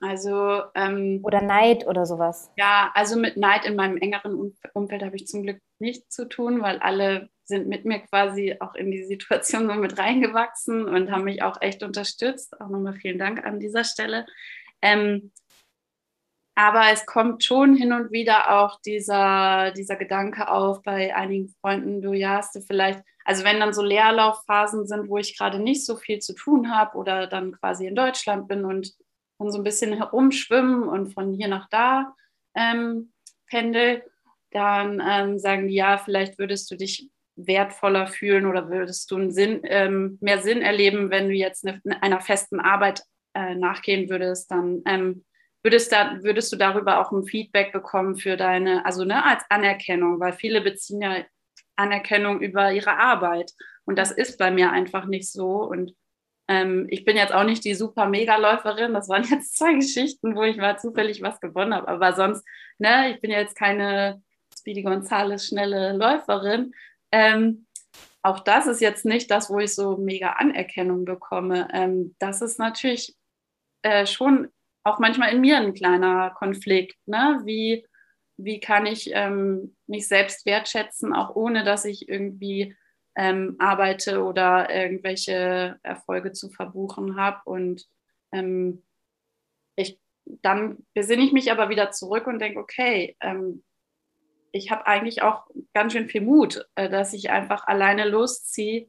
[0.02, 2.52] Also ähm, oder Neid oder sowas.
[2.58, 6.62] Ja, also mit Neid in meinem engeren Umfeld habe ich zum Glück nichts zu tun,
[6.62, 11.24] weil alle sind mit mir quasi auch in die Situation so mit reingewachsen und haben
[11.24, 12.60] mich auch echt unterstützt.
[12.60, 14.26] Auch nochmal vielen Dank an dieser Stelle.
[14.82, 15.32] Ähm,
[16.58, 22.02] aber es kommt schon hin und wieder auch dieser, dieser Gedanke auf bei einigen Freunden,
[22.02, 25.86] du ja, hast du vielleicht, also wenn dann so Leerlaufphasen sind, wo ich gerade nicht
[25.86, 28.94] so viel zu tun habe oder dann quasi in Deutschland bin und
[29.38, 32.13] dann so ein bisschen herumschwimmen und von hier nach da
[32.56, 33.12] ähm,
[33.48, 34.04] pendel,
[34.52, 39.32] dann ähm, sagen die, ja, vielleicht würdest du dich wertvoller fühlen oder würdest du einen
[39.32, 44.50] Sinn, ähm, mehr Sinn erleben, wenn du jetzt eine, einer festen Arbeit äh, nachgehen würdest,
[44.52, 45.26] dann ähm,
[45.62, 50.19] würdest, da, würdest du darüber auch ein Feedback bekommen für deine, also ne, als Anerkennung,
[50.19, 51.26] weil viele beziehen ja
[51.76, 53.52] Anerkennung über ihre Arbeit
[53.84, 55.93] und das ist bei mir einfach nicht so und
[56.48, 58.94] Ähm, ich bin jetzt auch nicht die super Megaläuferin.
[58.94, 61.88] Das waren jetzt zwei Geschichten, wo ich mal zufällig was gewonnen habe.
[61.88, 62.46] Aber sonst,
[62.78, 64.22] ne, ich bin jetzt keine
[64.58, 66.74] Speedy Gonzales schnelle Läuferin.
[67.12, 67.66] Ähm,
[68.22, 71.68] auch das ist jetzt nicht das, wo ich so mega Anerkennung bekomme.
[71.72, 73.16] Ähm, das ist natürlich
[73.84, 74.50] äh, schon
[74.84, 76.98] auch manchmal in mir ein kleiner Konflikt.
[77.06, 77.42] Ne?
[77.44, 77.86] Wie,
[78.38, 82.76] wie kann ich ähm, mich selbst wertschätzen, auch ohne dass ich irgendwie
[83.15, 87.39] ähm, arbeite oder irgendwelche Erfolge zu verbuchen habe.
[87.45, 87.88] Und
[88.32, 88.84] ähm,
[89.75, 93.63] ich, dann besinne ich mich aber wieder zurück und denke, okay, ähm,
[94.51, 98.88] ich habe eigentlich auch ganz schön viel Mut, äh, dass ich einfach alleine losziehe,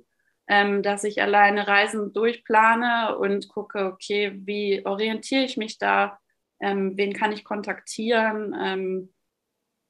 [0.48, 6.18] ähm, dass ich alleine Reisen durchplane und gucke, okay, wie orientiere ich mich da,
[6.60, 8.54] ähm, wen kann ich kontaktieren.
[8.58, 9.14] Ähm,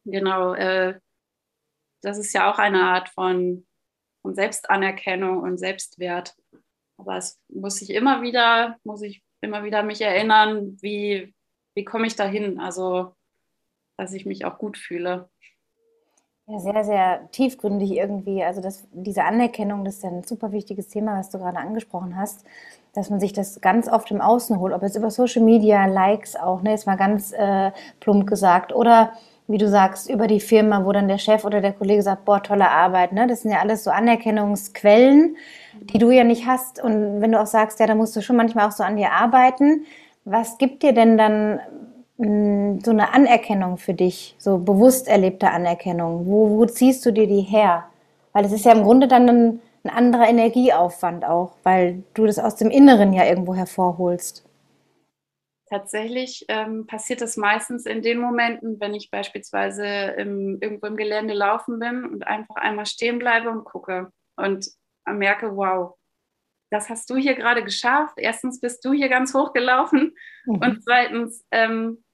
[0.05, 0.99] genau, äh,
[2.03, 3.67] das ist ja auch eine Art von
[4.27, 6.35] und Selbstanerkennung und Selbstwert.
[6.99, 11.35] Aber es muss ich immer wieder, muss ich immer wieder mich erinnern, wie,
[11.75, 12.59] wie komme ich dahin?
[12.61, 13.15] Also,
[13.97, 15.29] dass ich mich auch gut fühle.
[16.49, 18.45] Ja, sehr, sehr tiefgründig irgendwie.
[18.45, 22.17] Also das, diese Anerkennung, das ist ja ein super wichtiges Thema, was du gerade angesprochen
[22.17, 22.45] hast,
[22.95, 26.37] dass man sich das ganz oft im Außen holt, ob jetzt über Social Media, Likes
[26.37, 29.13] auch, ne, ist mal ganz äh, plump gesagt, oder
[29.49, 32.43] wie du sagst, über die Firma, wo dann der Chef oder der Kollege sagt, boah,
[32.43, 33.13] tolle Arbeit.
[33.13, 33.27] Ne?
[33.27, 35.37] Das sind ja alles so Anerkennungsquellen,
[35.81, 36.83] die du ja nicht hast.
[36.83, 39.13] Und wenn du auch sagst, ja, da musst du schon manchmal auch so an dir
[39.13, 39.85] arbeiten,
[40.25, 41.61] was gibt dir denn dann
[42.19, 46.27] mh, hm, so eine Anerkennung für dich, so bewusst erlebte Anerkennung?
[46.27, 47.85] Wo, wo ziehst du dir die her?
[48.33, 52.41] Weil es ist ja im Grunde dann ein, ein anderer Energieaufwand auch, weil du das
[52.41, 54.46] aus dem Inneren ja irgendwo hervorholst.
[55.69, 61.35] Tatsächlich ähm, passiert das meistens in den Momenten, wenn ich beispielsweise im, irgendwo im Gelände
[61.35, 64.69] laufen bin und einfach einmal stehen bleibe und gucke und
[65.07, 65.97] merke, wow,
[66.71, 68.15] das hast du hier gerade geschafft.
[68.17, 70.57] Erstens bist du hier ganz hoch gelaufen mhm.
[70.57, 72.05] und zweitens ähm,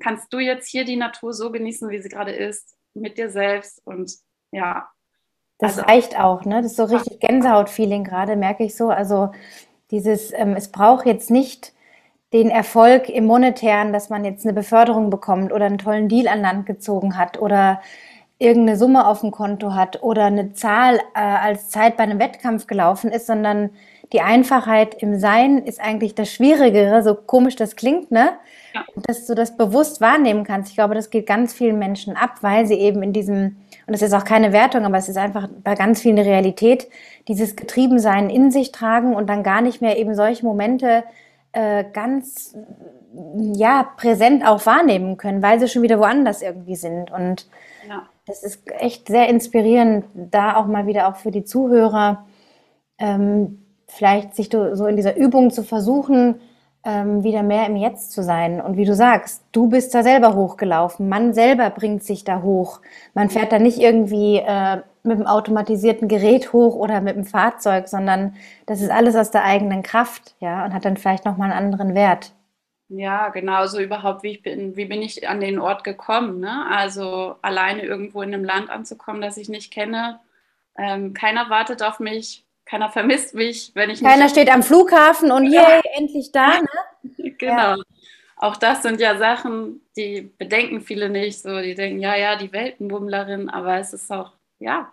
[0.00, 3.80] kannst du jetzt hier die Natur so genießen, wie sie gerade ist, mit dir selbst
[3.84, 4.12] und
[4.52, 4.88] ja.
[5.58, 6.62] Das also, reicht auch, ne?
[6.62, 8.90] Das ist so richtig Gänsehaut-Feeling gerade, merke ich so.
[8.90, 9.32] Also
[9.90, 11.72] dieses, ähm, es braucht jetzt nicht
[12.32, 16.42] den Erfolg im Monetären, dass man jetzt eine Beförderung bekommt oder einen tollen Deal an
[16.42, 17.80] Land gezogen hat oder
[18.38, 22.66] irgendeine Summe auf dem Konto hat oder eine Zahl äh, als Zeit bei einem Wettkampf
[22.66, 23.70] gelaufen ist, sondern
[24.12, 28.30] die Einfachheit im Sein ist eigentlich das Schwierigere, so komisch das klingt, ne?
[28.74, 28.84] Ja.
[29.06, 30.70] Dass du das bewusst wahrnehmen kannst.
[30.70, 34.00] Ich glaube, das geht ganz vielen Menschen ab, weil sie eben in diesem, und das
[34.00, 36.88] ist auch keine Wertung, aber es ist einfach bei ganz vielen eine Realität,
[37.26, 41.04] dieses Getriebensein in sich tragen und dann gar nicht mehr eben solche Momente
[41.52, 42.56] äh, ganz
[43.54, 47.10] ja, präsent auch wahrnehmen können, weil sie schon wieder woanders irgendwie sind.
[47.10, 47.48] Und
[47.88, 48.02] ja.
[48.26, 52.26] das ist echt sehr inspirierend, da auch mal wieder auch für die Zuhörer
[52.98, 56.40] ähm, vielleicht sich so in dieser Übung zu versuchen,
[56.84, 58.60] ähm, wieder mehr im Jetzt zu sein.
[58.60, 61.08] Und wie du sagst, du bist da selber hochgelaufen.
[61.08, 62.80] Man selber bringt sich da hoch.
[63.14, 67.88] Man fährt da nicht irgendwie äh, mit dem automatisierten Gerät hoch oder mit dem Fahrzeug,
[67.88, 71.72] sondern das ist alles aus der eigenen Kraft, ja, und hat dann vielleicht nochmal einen
[71.72, 72.32] anderen Wert.
[72.90, 76.66] Ja, genauso überhaupt, wie ich bin, wie bin ich an den Ort gekommen, ne?
[76.70, 80.20] Also alleine irgendwo in einem Land anzukommen, das ich nicht kenne.
[80.78, 85.50] Ähm, keiner wartet auf mich, keiner vermisst mich, wenn ich Keiner steht am Flughafen und
[85.52, 85.62] ja.
[85.62, 86.68] yay, endlich da, ne?
[87.38, 87.76] genau.
[87.76, 87.76] Ja.
[88.40, 91.40] Auch das sind ja Sachen, die bedenken viele nicht.
[91.42, 94.92] So, die denken, ja, ja, die Weltenbummlerin, aber es ist auch, ja,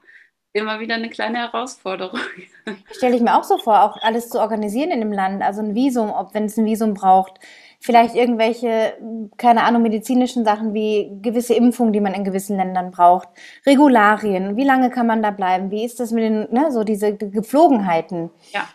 [0.56, 2.20] immer wieder eine kleine Herausforderung.
[2.92, 5.76] Stelle ich mir auch so vor, auch alles zu organisieren in dem Land, also ein
[5.76, 7.40] Visum, ob wenn es ein Visum braucht,
[7.82, 8.94] vielleicht irgendwelche,
[9.38, 13.28] keine Ahnung, medizinischen Sachen wie gewisse Impfungen, die man in gewissen Ländern braucht,
[13.66, 17.16] Regularien, wie lange kann man da bleiben, wie ist das mit den, ne, so diese
[17.16, 18.32] Gepflogenheiten.
[18.52, 18.68] Ja.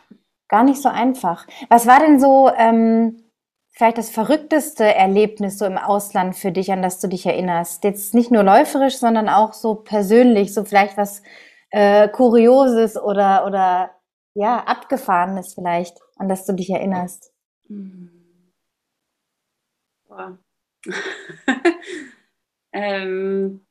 [0.48, 1.46] Gar nicht so einfach.
[1.70, 3.22] Was war denn so ähm,
[3.70, 7.84] vielleicht das verrückteste Erlebnis so im Ausland für dich, an das du dich erinnerst?
[7.84, 11.22] Jetzt nicht nur läuferisch, sondern auch so persönlich, so vielleicht was
[11.70, 13.94] äh, Kurioses oder, oder
[14.34, 17.32] ja, Abgefahrenes vielleicht, an das du dich erinnerst?
[20.08, 20.38] Boah.
[22.72, 23.66] ähm,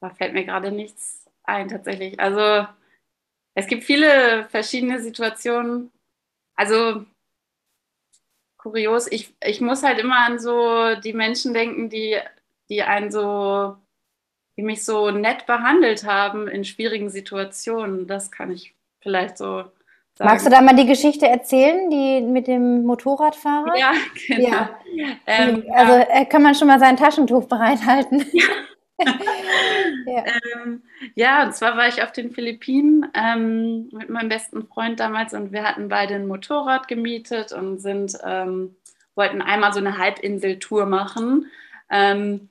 [0.00, 2.18] da fällt mir gerade nichts ein tatsächlich.
[2.18, 2.66] Also
[3.54, 5.92] es gibt viele verschiedene Situationen.
[6.54, 7.04] Also
[8.56, 12.18] kurios, ich, ich muss halt immer an so die Menschen denken, die,
[12.68, 13.76] die einen so
[14.56, 18.06] die mich so nett behandelt haben in schwierigen Situationen.
[18.06, 19.64] Das kann ich vielleicht so
[20.14, 20.30] sagen.
[20.30, 23.76] Magst du da mal die Geschichte erzählen, die mit dem Motorradfahrer?
[23.76, 23.92] Ja,
[24.26, 24.48] genau.
[24.48, 24.68] Ja.
[25.26, 26.06] Ähm, also ja.
[26.10, 28.24] Äh, kann man schon mal sein Taschentuch bereithalten.
[28.34, 28.44] Ja.
[30.06, 30.24] ja.
[30.62, 30.82] Ähm,
[31.14, 35.52] ja, und zwar war ich auf den Philippinen ähm, mit meinem besten Freund damals und
[35.52, 38.76] wir hatten beide ein Motorrad gemietet und sind, ähm,
[39.14, 41.46] wollten einmal so eine Halbinseltour machen
[41.90, 42.49] ähm,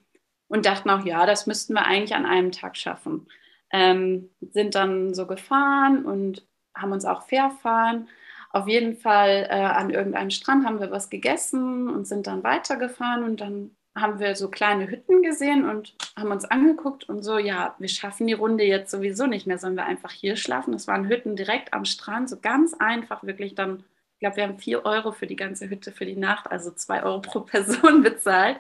[0.50, 3.28] und dachten auch, ja, das müssten wir eigentlich an einem Tag schaffen.
[3.72, 8.10] Ähm, sind dann so gefahren und haben uns auch verfahren.
[8.52, 13.24] Auf jeden Fall äh, an irgendeinem Strand haben wir was gegessen und sind dann weitergefahren
[13.24, 17.76] und dann haben wir so kleine Hütten gesehen und haben uns angeguckt und so, ja,
[17.80, 20.72] wir schaffen die Runde jetzt sowieso nicht mehr, sollen wir einfach hier schlafen.
[20.72, 23.84] Das waren Hütten direkt am Strand, so ganz einfach, wirklich dann,
[24.14, 27.04] ich glaube, wir haben vier Euro für die ganze Hütte für die Nacht, also zwei
[27.04, 28.60] Euro pro Person bezahlt.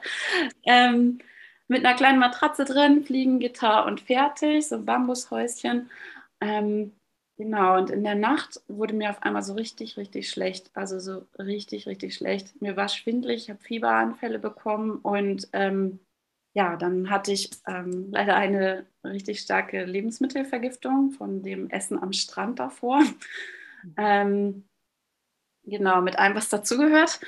[0.65, 1.19] Ähm,
[1.69, 5.89] mit einer kleinen Matratze drin, Fliegengitter und fertig, so ein Bambushäuschen.
[6.41, 6.93] Ähm,
[7.37, 10.71] Genau, und in der Nacht wurde mir auf einmal so richtig, richtig schlecht.
[10.73, 12.61] Also so richtig, richtig schlecht.
[12.61, 15.99] Mir war schwindlig, ich habe Fieberanfälle bekommen und ähm,
[16.53, 22.59] ja, dann hatte ich ähm, leider eine richtig starke Lebensmittelvergiftung von dem Essen am Strand
[22.59, 22.99] davor.
[23.83, 23.93] Mhm.
[23.97, 24.63] Ähm,
[25.65, 27.19] genau, mit allem, was dazugehört.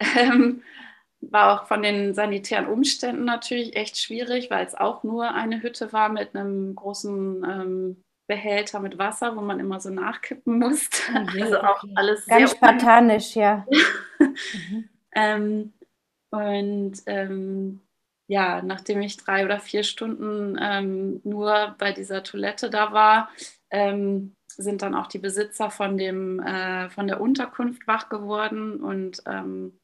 [1.30, 5.92] War auch von den sanitären Umständen natürlich echt schwierig, weil es auch nur eine Hütte
[5.92, 11.12] war mit einem großen ähm, Behälter mit Wasser, wo man immer so nachkippen musste.
[11.12, 11.42] Mhm.
[11.42, 13.66] Also auch alles Ganz sehr spartanisch, ja.
[14.18, 14.88] mhm.
[15.14, 15.72] ähm,
[16.30, 17.80] und ähm,
[18.26, 23.28] ja, nachdem ich drei oder vier Stunden ähm, nur bei dieser Toilette da war,
[23.70, 29.22] ähm, sind dann auch die Besitzer von, dem, äh, von der Unterkunft wach geworden und
[29.26, 29.78] ähm,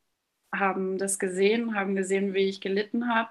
[0.54, 3.30] haben das gesehen, haben gesehen, wie ich gelitten habe,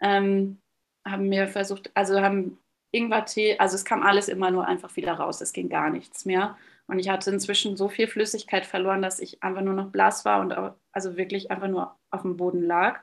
[0.00, 0.60] ähm,
[1.06, 2.58] haben mir versucht, also haben
[2.92, 6.56] Ingwertee, also es kam alles immer nur einfach wieder raus, es ging gar nichts mehr.
[6.86, 10.40] Und ich hatte inzwischen so viel Flüssigkeit verloren, dass ich einfach nur noch blass war
[10.40, 10.52] und
[10.92, 13.00] also wirklich einfach nur auf dem Boden lag.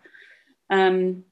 [0.70, 1.26] Ähm,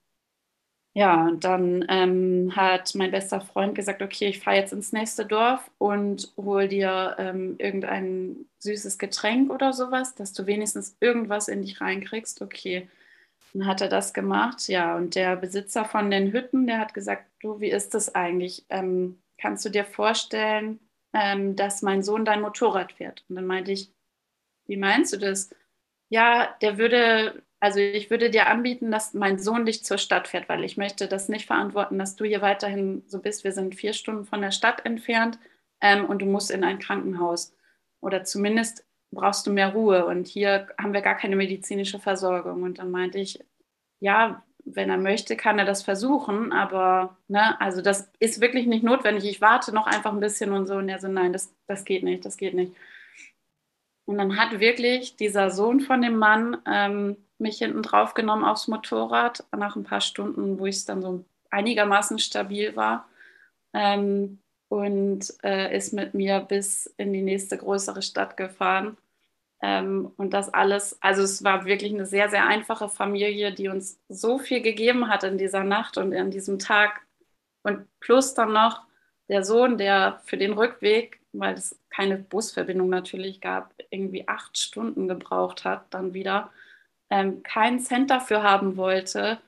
[0.95, 5.25] ja, und dann ähm, hat mein bester Freund gesagt, okay, ich fahre jetzt ins nächste
[5.25, 11.63] Dorf und hol dir ähm, irgendein süßes Getränk oder sowas, dass du wenigstens irgendwas in
[11.63, 12.41] dich reinkriegst.
[12.41, 12.88] Okay,
[13.53, 14.95] dann hat er das gemacht, ja.
[14.97, 18.65] Und der Besitzer von den Hütten, der hat gesagt, du, wie ist das eigentlich?
[18.69, 20.79] Ähm, kannst du dir vorstellen,
[21.13, 23.23] ähm, dass mein Sohn dein Motorrad fährt?
[23.29, 23.91] Und dann meinte ich,
[24.67, 25.49] wie meinst du das?
[26.10, 30.49] Ja, der würde, also ich würde dir anbieten, dass mein Sohn dich zur Stadt fährt,
[30.49, 33.43] weil ich möchte das nicht verantworten, dass du hier weiterhin so bist.
[33.43, 35.39] Wir sind vier Stunden von der Stadt entfernt
[35.81, 37.53] ähm, und du musst in ein Krankenhaus.
[38.01, 42.63] Oder zumindest brauchst du mehr Ruhe und hier haben wir gar keine medizinische Versorgung.
[42.63, 43.39] Und dann meinte ich,
[43.99, 48.83] ja, wenn er möchte, kann er das versuchen, aber ne, also das ist wirklich nicht
[48.83, 49.25] notwendig.
[49.25, 50.75] Ich warte noch einfach ein bisschen und so.
[50.75, 52.73] Und er so, nein, das, das geht nicht, das geht nicht.
[54.05, 58.67] Und dann hat wirklich dieser Sohn von dem Mann ähm, mich hinten drauf genommen aufs
[58.67, 63.07] Motorrad, nach ein paar Stunden, wo ich dann so einigermaßen stabil war.
[63.73, 68.97] Ähm, und äh, ist mit mir bis in die nächste größere Stadt gefahren.
[69.61, 73.99] Ähm, und das alles, also es war wirklich eine sehr, sehr einfache Familie, die uns
[74.09, 77.01] so viel gegeben hat in dieser Nacht und in diesem Tag.
[77.63, 78.83] Und plus dann noch
[79.29, 85.07] der Sohn, der für den Rückweg, weil es keine Busverbindung natürlich gab, irgendwie acht Stunden
[85.07, 86.51] gebraucht hat, dann wieder,
[87.09, 89.39] ähm, keinen Cent dafür haben wollte,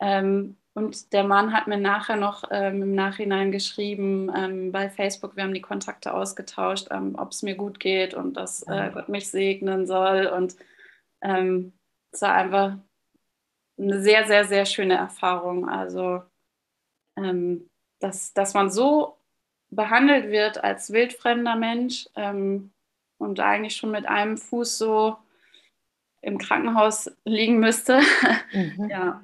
[0.00, 5.34] ähm, und der Mann hat mir nachher noch ähm, im Nachhinein geschrieben ähm, bei Facebook,
[5.34, 9.08] wir haben die Kontakte ausgetauscht, ähm, ob es mir gut geht und dass äh, Gott
[9.08, 10.26] mich segnen soll.
[10.26, 10.54] Und
[11.22, 11.72] ähm,
[12.12, 12.76] es war einfach
[13.78, 15.66] eine sehr, sehr, sehr schöne Erfahrung.
[15.66, 16.22] Also,
[17.16, 19.16] ähm, dass, dass man so
[19.70, 22.70] behandelt wird als wildfremder Mensch ähm,
[23.16, 25.16] und eigentlich schon mit einem Fuß so
[26.26, 28.00] im Krankenhaus liegen müsste.
[28.52, 28.88] Mhm.
[28.88, 29.22] ja.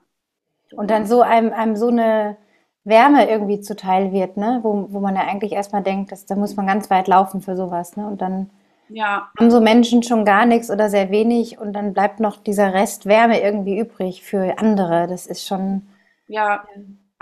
[0.75, 2.37] Und dann so einem, einem so eine
[2.85, 4.61] Wärme irgendwie zuteil wird, ne?
[4.63, 7.57] wo, wo man ja eigentlich erstmal denkt, dass, da muss man ganz weit laufen für
[7.57, 7.97] sowas.
[7.97, 8.07] Ne?
[8.07, 8.51] Und dann
[8.89, 9.31] ja.
[9.39, 13.07] haben so Menschen schon gar nichts oder sehr wenig und dann bleibt noch dieser Rest
[13.07, 15.07] Wärme irgendwie übrig für andere.
[15.07, 15.83] Das ist schon.
[16.27, 16.65] Ja,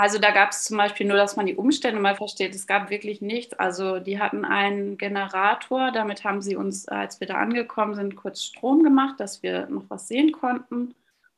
[0.00, 2.54] also da gab es zum Beispiel nur, dass man die Umstände mal versteht.
[2.54, 3.52] Es gab wirklich nichts.
[3.52, 8.42] Also die hatten einen Generator, damit haben sie uns, als wir da angekommen sind, kurz
[8.42, 10.94] Strom gemacht, dass wir noch was sehen konnten.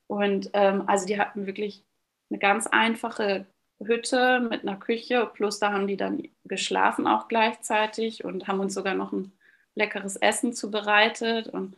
[0.06, 1.82] Und ähm, also die hatten wirklich
[2.30, 3.46] eine ganz einfache
[3.80, 8.74] Hütte mit einer Küche, plus da haben die dann geschlafen auch gleichzeitig und haben uns
[8.74, 9.32] sogar noch ein
[9.74, 11.48] leckeres Essen zubereitet.
[11.48, 11.76] Und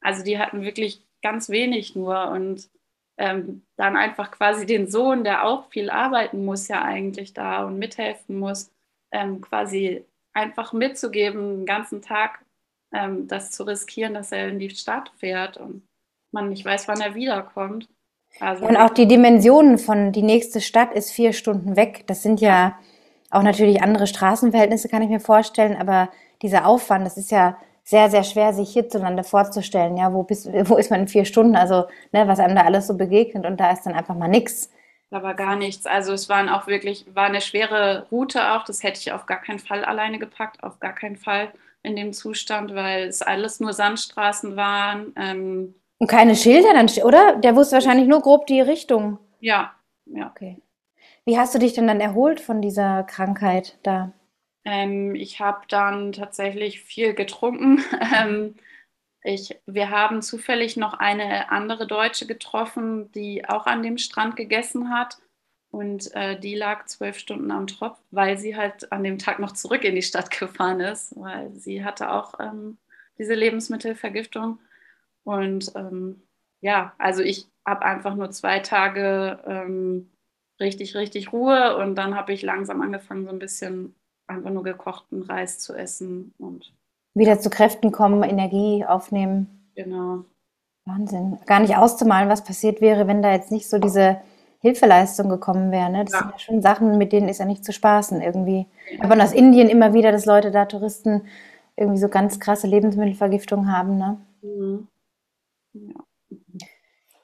[0.00, 2.68] also die hatten wirklich ganz wenig nur und
[3.16, 7.78] ähm, dann einfach quasi den Sohn, der auch viel arbeiten muss, ja eigentlich da und
[7.78, 8.70] mithelfen muss,
[9.12, 12.44] ähm, quasi einfach mitzugeben, den ganzen Tag
[12.92, 15.86] ähm, das zu riskieren, dass er in die Stadt fährt und
[16.32, 17.88] man nicht weiß, wann er wiederkommt.
[18.40, 22.04] Also und auch die Dimensionen von die nächste Stadt ist vier Stunden weg.
[22.08, 22.78] Das sind ja
[23.30, 26.08] auch natürlich andere Straßenverhältnisse, kann ich mir vorstellen, aber
[26.42, 29.96] dieser Aufwand, das ist ja sehr, sehr schwer, sich hierzulande vorzustellen.
[29.96, 31.54] Ja, wo, bist, wo ist man in vier Stunden?
[31.54, 34.70] Also, ne, was einem da alles so begegnet und da ist dann einfach mal nichts.
[35.10, 35.86] Da war gar nichts.
[35.86, 38.64] Also es waren auch wirklich, war eine schwere Route auch.
[38.64, 41.52] Das hätte ich auf gar keinen Fall alleine gepackt, auf gar keinen Fall
[41.84, 45.12] in dem Zustand, weil es alles nur Sandstraßen waren.
[45.16, 47.36] Ähm, und keine Schilder dann, oder?
[47.36, 49.18] Der wusste wahrscheinlich nur grob die Richtung.
[49.38, 49.74] Ja,
[50.06, 50.30] ja.
[50.30, 50.60] Okay.
[51.26, 54.12] Wie hast du dich denn dann erholt von dieser Krankheit da?
[54.64, 57.82] Ähm, ich habe dann tatsächlich viel getrunken.
[58.14, 58.54] Ähm,
[59.24, 64.90] ich, wir haben zufällig noch eine andere Deutsche getroffen, die auch an dem Strand gegessen
[64.90, 65.18] hat.
[65.70, 69.52] Und äh, die lag zwölf Stunden am Tropf, weil sie halt an dem Tag noch
[69.52, 72.78] zurück in die Stadt gefahren ist, weil sie hatte auch ähm,
[73.18, 74.58] diese Lebensmittelvergiftung.
[75.24, 76.22] Und ähm,
[76.60, 80.10] ja, also ich habe einfach nur zwei Tage ähm,
[80.60, 83.94] richtig, richtig Ruhe und dann habe ich langsam angefangen, so ein bisschen
[84.26, 86.72] einfach nur gekochten Reis zu essen und
[87.14, 89.70] wieder zu Kräften kommen, Energie aufnehmen.
[89.74, 90.24] Genau.
[90.84, 91.38] Wahnsinn.
[91.46, 94.20] Gar nicht auszumalen, was passiert wäre, wenn da jetzt nicht so diese
[94.60, 95.90] Hilfeleistung gekommen wäre.
[95.90, 96.04] Ne?
[96.04, 96.18] Das ja.
[96.20, 98.66] sind ja schon Sachen, mit denen ist ja nicht zu spaßen irgendwie.
[98.90, 99.04] Ja.
[99.04, 101.22] Aber aus Indien immer wieder, dass Leute da, Touristen,
[101.76, 103.96] irgendwie so ganz krasse Lebensmittelvergiftung haben.
[103.96, 104.18] Ne?
[104.42, 104.88] Mhm.
[105.74, 105.94] Ja.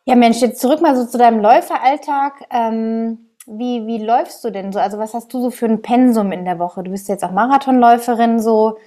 [0.04, 2.44] ja, Mensch, jetzt zurück mal so zu deinem Läuferalltag.
[2.50, 4.78] Ähm, wie, wie läufst du denn so?
[4.78, 6.82] Also was hast du so für ein Pensum in der Woche?
[6.82, 8.78] Du bist jetzt auch Marathonläuferin so.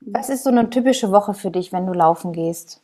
[0.00, 2.82] Was ist so eine typische Woche für dich, wenn du laufen gehst?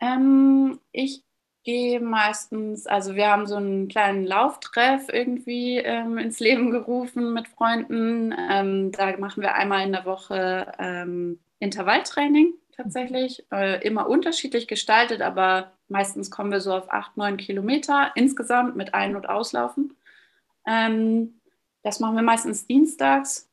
[0.00, 1.22] Ähm, ich
[1.64, 7.48] gehe meistens, also wir haben so einen kleinen Lauftreff irgendwie ähm, ins Leben gerufen mit
[7.48, 8.34] Freunden.
[8.50, 13.44] Ähm, da machen wir einmal in der Woche ähm, Intervalltraining tatsächlich.
[13.50, 18.94] Äh, immer unterschiedlich gestaltet, aber meistens kommen wir so auf acht, neun Kilometer insgesamt mit
[18.94, 19.96] Ein- und Auslaufen.
[20.66, 21.40] Ähm,
[21.82, 23.48] das machen wir meistens dienstags.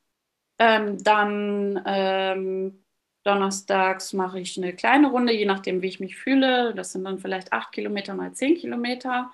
[0.59, 2.84] Ähm, dann ähm,
[3.24, 6.74] donnerstags mache ich eine kleine Runde, je nachdem, wie ich mich fühle.
[6.76, 9.32] Das sind dann vielleicht acht Kilometer mal zehn Kilometer.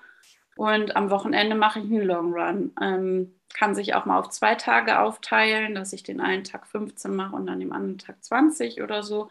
[0.56, 2.72] Und am Wochenende mache ich einen Long Run.
[2.80, 7.14] Ähm, kann sich auch mal auf zwei Tage aufteilen, dass ich den einen Tag 15
[7.14, 9.30] mache und dann den anderen Tag 20 oder so.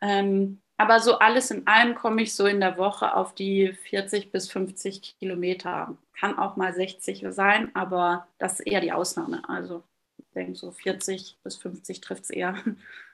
[0.00, 4.32] Ähm, aber so alles in allem komme ich so in der Woche auf die 40
[4.32, 5.96] bis 50 Kilometer.
[6.18, 9.42] Kann auch mal 60 sein, aber das ist eher die Ausnahme.
[9.48, 9.82] Also
[10.18, 12.56] ich denke so 40 bis 50 trifft es eher.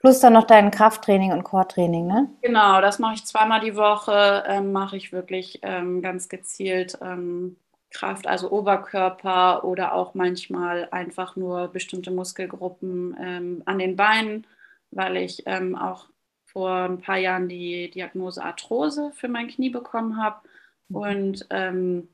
[0.00, 2.30] Plus dann noch dein Krafttraining und Core-Training, ne?
[2.42, 7.56] Genau, das mache ich zweimal die Woche, ähm, mache ich wirklich ähm, ganz gezielt ähm,
[7.90, 14.46] Kraft, also Oberkörper oder auch manchmal einfach nur bestimmte Muskelgruppen ähm, an den Beinen,
[14.90, 16.06] weil ich ähm, auch
[16.53, 20.40] vor ein paar Jahren die Diagnose Arthrose für mein Knie bekommen habe.
[20.88, 20.96] Mhm.
[20.96, 22.09] Und ähm,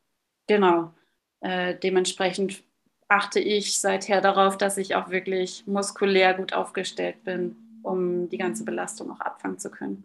[0.46, 0.92] genau,
[1.40, 2.62] äh, dementsprechend
[3.08, 8.64] achte ich seither darauf, dass ich auch wirklich muskulär gut aufgestellt bin, um die ganze
[8.64, 10.04] Belastung auch abfangen zu können.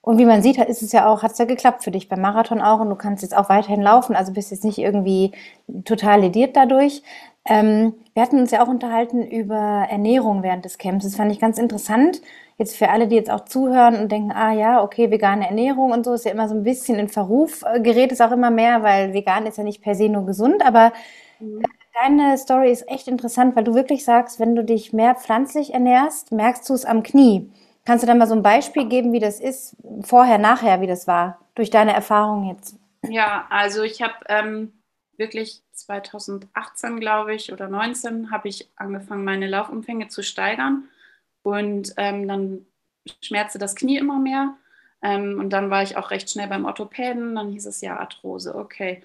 [0.00, 2.20] Und wie man sieht, ist es ja auch, hat es ja geklappt für dich beim
[2.20, 5.30] Marathon auch und du kannst jetzt auch weiterhin laufen, also bist jetzt nicht irgendwie
[5.84, 7.04] total lediert dadurch.
[7.44, 11.04] Ähm, wir hatten uns ja auch unterhalten über Ernährung während des Camps.
[11.04, 12.20] Das fand ich ganz interessant.
[12.62, 16.04] Jetzt für alle, die jetzt auch zuhören und denken, ah ja, okay, vegane Ernährung und
[16.04, 18.84] so ist ja immer so ein bisschen in Verruf, äh, gerät es auch immer mehr,
[18.84, 20.92] weil vegan ist ja nicht per se nur gesund, aber
[21.40, 21.64] mhm.
[22.00, 26.30] deine Story ist echt interessant, weil du wirklich sagst, wenn du dich mehr pflanzlich ernährst,
[26.30, 27.50] merkst du es am Knie.
[27.84, 31.08] Kannst du dann mal so ein Beispiel geben, wie das ist, vorher, nachher, wie das
[31.08, 32.76] war, durch deine Erfahrung jetzt?
[33.08, 34.72] Ja, also ich habe ähm,
[35.16, 40.84] wirklich 2018, glaube ich, oder 19 habe ich angefangen, meine Laufumfänge zu steigern.
[41.42, 42.66] Und ähm, dann
[43.22, 44.56] schmerzte das Knie immer mehr.
[45.02, 47.34] Ähm, und dann war ich auch recht schnell beim Orthopäden.
[47.34, 49.02] Dann hieß es ja Arthrose, okay.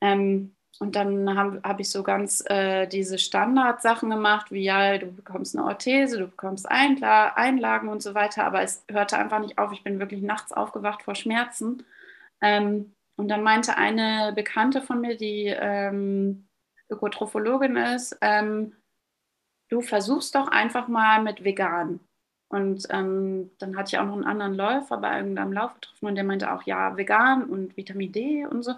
[0.00, 5.12] Ähm, und dann habe hab ich so ganz äh, diese Standardsachen gemacht, wie ja, du
[5.12, 9.58] bekommst eine Orthese, du bekommst Einla Einlagen und so weiter, aber es hörte einfach nicht
[9.58, 9.72] auf.
[9.72, 11.84] Ich bin wirklich nachts aufgewacht vor Schmerzen.
[12.40, 16.48] Ähm, und dann meinte eine Bekannte von mir, die ähm,
[16.88, 18.72] Ökotrophologin ist, ähm,
[19.70, 22.00] du versuchst doch einfach mal mit vegan.
[22.48, 26.16] Und ähm, dann hatte ich auch noch einen anderen Läufer bei irgendeinem Lauf getroffen und
[26.16, 28.74] der meinte auch, ja, vegan und Vitamin D und so.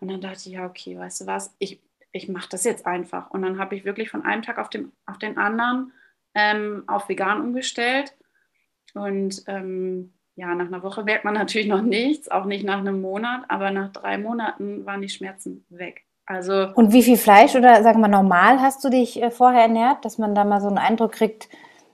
[0.00, 1.80] Und dann dachte ich, ja, okay, weißt du was, ich,
[2.12, 3.30] ich mache das jetzt einfach.
[3.30, 5.92] Und dann habe ich wirklich von einem Tag auf, dem, auf den anderen
[6.34, 8.14] ähm, auf vegan umgestellt.
[8.94, 13.02] Und ähm, ja, nach einer Woche merkt man natürlich noch nichts, auch nicht nach einem
[13.02, 16.06] Monat, aber nach drei Monaten waren die Schmerzen weg.
[16.30, 20.04] Also und wie viel Fleisch oder sagen wir normal hast du dich äh, vorher ernährt,
[20.04, 21.48] dass man da mal so einen Eindruck kriegt,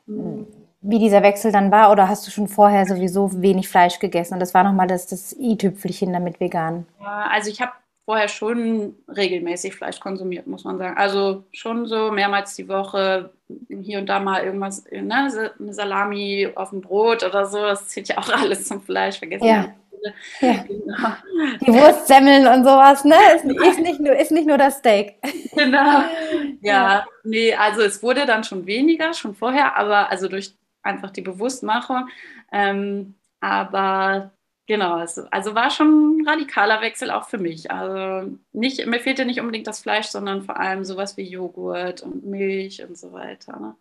[0.07, 0.47] mhm
[0.89, 1.91] wie dieser Wechsel dann war?
[1.91, 5.35] Oder hast du schon vorher sowieso wenig Fleisch gegessen und das war nochmal das, das
[5.39, 6.87] i-Tüpfelchen damit vegan?
[7.01, 7.73] Also ich habe
[8.05, 10.97] vorher schon regelmäßig Fleisch konsumiert, muss man sagen.
[10.97, 13.31] Also schon so mehrmals die Woche,
[13.69, 18.09] hier und da mal irgendwas, ne, eine Salami auf dem Brot oder so, das zählt
[18.09, 19.47] ja auch alles zum Fleisch, vergessen.
[19.47, 19.75] Ja.
[20.41, 20.65] Ja.
[20.69, 21.09] Genau.
[21.61, 23.17] Die Wurstsemmeln und sowas, ne?
[23.35, 25.17] Ist, ist, nicht nur, ist nicht nur das Steak.
[25.55, 26.05] Genau.
[26.63, 31.21] Ja, nee, also es wurde dann schon weniger, schon vorher, aber also durch einfach die
[31.21, 32.09] Bewusstmachung.
[32.51, 34.33] Ähm, aber
[34.69, 37.71] Genau, also, also war schon ein radikaler Wechsel auch für mich.
[37.71, 42.25] Also nicht, mir fehlte nicht unbedingt das Fleisch, sondern vor allem sowas wie Joghurt und
[42.25, 43.61] Milch und so weiter.
[43.61, 43.77] Ne?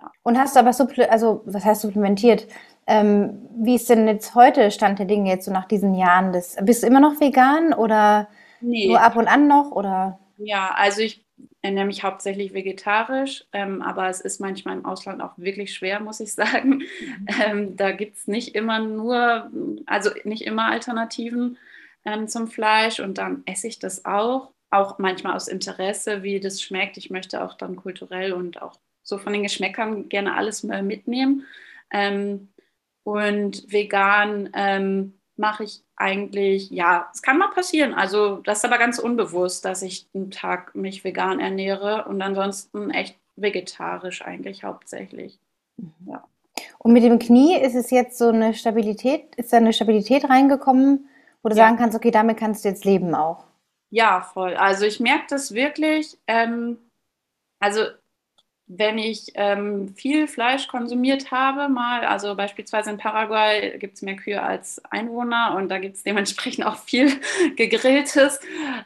[0.00, 0.10] Ja.
[0.22, 0.72] Und hast du aber,
[1.10, 2.46] also was heißt supplementiert?
[2.86, 6.32] Ähm, wie ist denn jetzt heute Stand der Dinge jetzt so nach diesen Jahren?
[6.32, 8.28] Des, bist du immer noch vegan oder
[8.60, 8.88] nee.
[8.88, 9.72] nur ab und an noch?
[9.72, 10.18] Oder?
[10.38, 11.24] Ja, also ich
[11.62, 16.20] ernähre mich hauptsächlich vegetarisch, ähm, aber es ist manchmal im Ausland auch wirklich schwer, muss
[16.20, 16.78] ich sagen.
[16.78, 16.84] Mhm.
[17.44, 19.50] Ähm, da gibt es nicht immer nur,
[19.86, 21.58] also nicht immer Alternativen
[22.04, 26.62] ähm, zum Fleisch und dann esse ich das auch, auch manchmal aus Interesse, wie das
[26.62, 26.96] schmeckt.
[26.96, 31.46] Ich möchte auch dann kulturell und auch so von den Geschmäckern gerne alles mal mitnehmen.
[31.90, 32.48] Ähm,
[33.04, 37.94] und vegan ähm, mache ich eigentlich, ja, es kann mal passieren.
[37.94, 42.90] Also das ist aber ganz unbewusst, dass ich einen Tag mich vegan ernähre und ansonsten
[42.90, 45.38] echt vegetarisch eigentlich hauptsächlich.
[45.76, 45.92] Mhm.
[46.08, 46.24] Ja.
[46.78, 51.08] Und mit dem Knie ist es jetzt so eine Stabilität, ist da eine Stabilität reingekommen,
[51.42, 51.64] wo du ja.
[51.64, 53.44] sagen kannst, okay, damit kannst du jetzt leben auch.
[53.90, 54.54] Ja, voll.
[54.56, 56.18] Also ich merke das wirklich.
[56.26, 56.78] Ähm,
[57.60, 57.82] also
[58.68, 64.16] wenn ich ähm, viel Fleisch konsumiert habe, mal, also beispielsweise in Paraguay gibt es mehr
[64.16, 67.12] Kühe als Einwohner und da gibt es dementsprechend auch viel
[67.56, 68.40] gegrilltes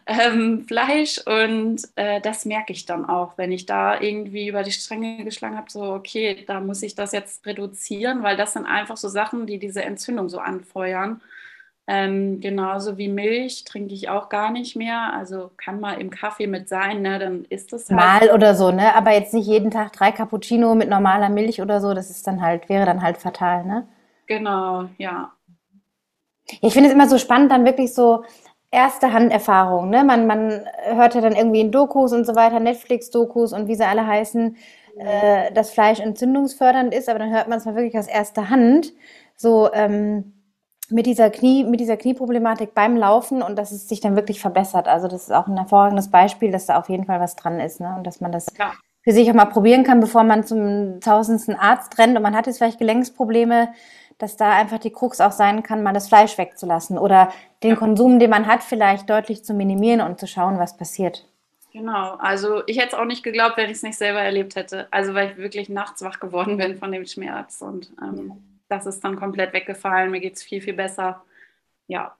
[0.06, 4.72] ähm, Fleisch und äh, das merke ich dann auch, wenn ich da irgendwie über die
[4.72, 8.98] Stränge geschlagen habe, so okay, da muss ich das jetzt reduzieren, weil das sind einfach
[8.98, 11.22] so Sachen, die diese Entzündung so anfeuern.
[11.92, 15.12] Ähm, genauso wie Milch trinke ich auch gar nicht mehr.
[15.12, 17.18] Also kann mal im Kaffee mit sein, ne?
[17.18, 17.98] dann ist das halt.
[17.98, 18.94] Mal oder so, ne?
[18.94, 22.42] Aber jetzt nicht jeden Tag drei Cappuccino mit normaler Milch oder so, das ist dann
[22.42, 23.88] halt, wäre dann halt fatal, ne?
[24.28, 25.32] Genau, ja.
[26.60, 28.22] Ich finde es immer so spannend, dann wirklich so
[28.70, 30.04] erste Handerfahrungen, ne?
[30.04, 33.84] Man, man hört ja dann irgendwie in Dokus und so weiter, Netflix-Dokus und wie sie
[33.84, 34.56] alle heißen,
[34.96, 38.92] äh, dass Fleisch entzündungsfördernd ist, aber dann hört man es mal wirklich aus erster Hand.
[39.34, 40.34] So, ähm,
[40.90, 44.88] mit dieser Knie, mit dieser Knieproblematik beim Laufen und dass es sich dann wirklich verbessert.
[44.88, 47.80] Also das ist auch ein hervorragendes Beispiel, dass da auf jeden Fall was dran ist,
[47.80, 47.94] ne?
[47.96, 48.72] Und dass man das ja.
[49.02, 52.46] für sich auch mal probieren kann, bevor man zum tausendsten Arzt rennt und man hat
[52.46, 53.68] jetzt vielleicht Gelenksprobleme,
[54.18, 57.30] dass da einfach die Krux auch sein kann, mal das Fleisch wegzulassen oder
[57.62, 57.76] den ja.
[57.76, 61.26] Konsum, den man hat, vielleicht deutlich zu minimieren und zu schauen, was passiert.
[61.72, 64.88] Genau, also ich hätte es auch nicht geglaubt, wenn ich es nicht selber erlebt hätte.
[64.90, 69.02] Also weil ich wirklich nachts wach geworden bin von dem Schmerz und ähm, das ist
[69.04, 70.10] dann komplett weggefallen.
[70.10, 71.22] Mir geht es viel, viel besser.
[71.86, 72.16] Ja.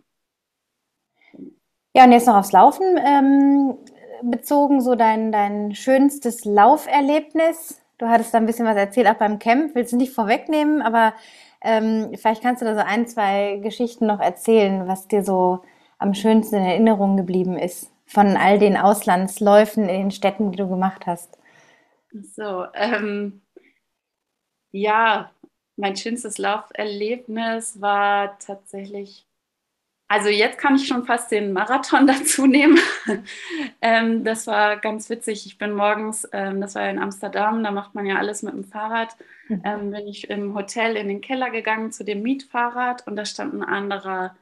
[1.95, 3.79] Ja, und jetzt noch aufs Laufen ähm,
[4.23, 7.81] bezogen, so dein, dein schönstes Lauferlebnis.
[7.99, 9.75] Du hattest da ein bisschen was erzählt, auch beim Camp.
[9.75, 11.15] Willst du nicht vorwegnehmen, aber
[11.63, 15.61] ähm, vielleicht kannst du da so ein, zwei Geschichten noch erzählen, was dir so
[15.99, 20.69] am schönsten in Erinnerung geblieben ist von all den Auslandsläufen in den Städten, die du
[20.69, 21.39] gemacht hast.
[22.13, 23.41] So, ähm,
[24.73, 25.31] ja,
[25.81, 29.27] mein schönstes Lauferlebnis war tatsächlich,
[30.09, 32.79] also jetzt kann ich schon fast den Marathon dazu nehmen.
[33.81, 35.47] ähm, das war ganz witzig.
[35.47, 38.65] Ich bin morgens, ähm, das war in Amsterdam, da macht man ja alles mit dem
[38.65, 39.17] Fahrrad,
[39.49, 39.63] mhm.
[39.65, 43.55] ähm, bin ich im Hotel in den Keller gegangen zu dem Mietfahrrad und da stand
[43.55, 44.37] ein anderer.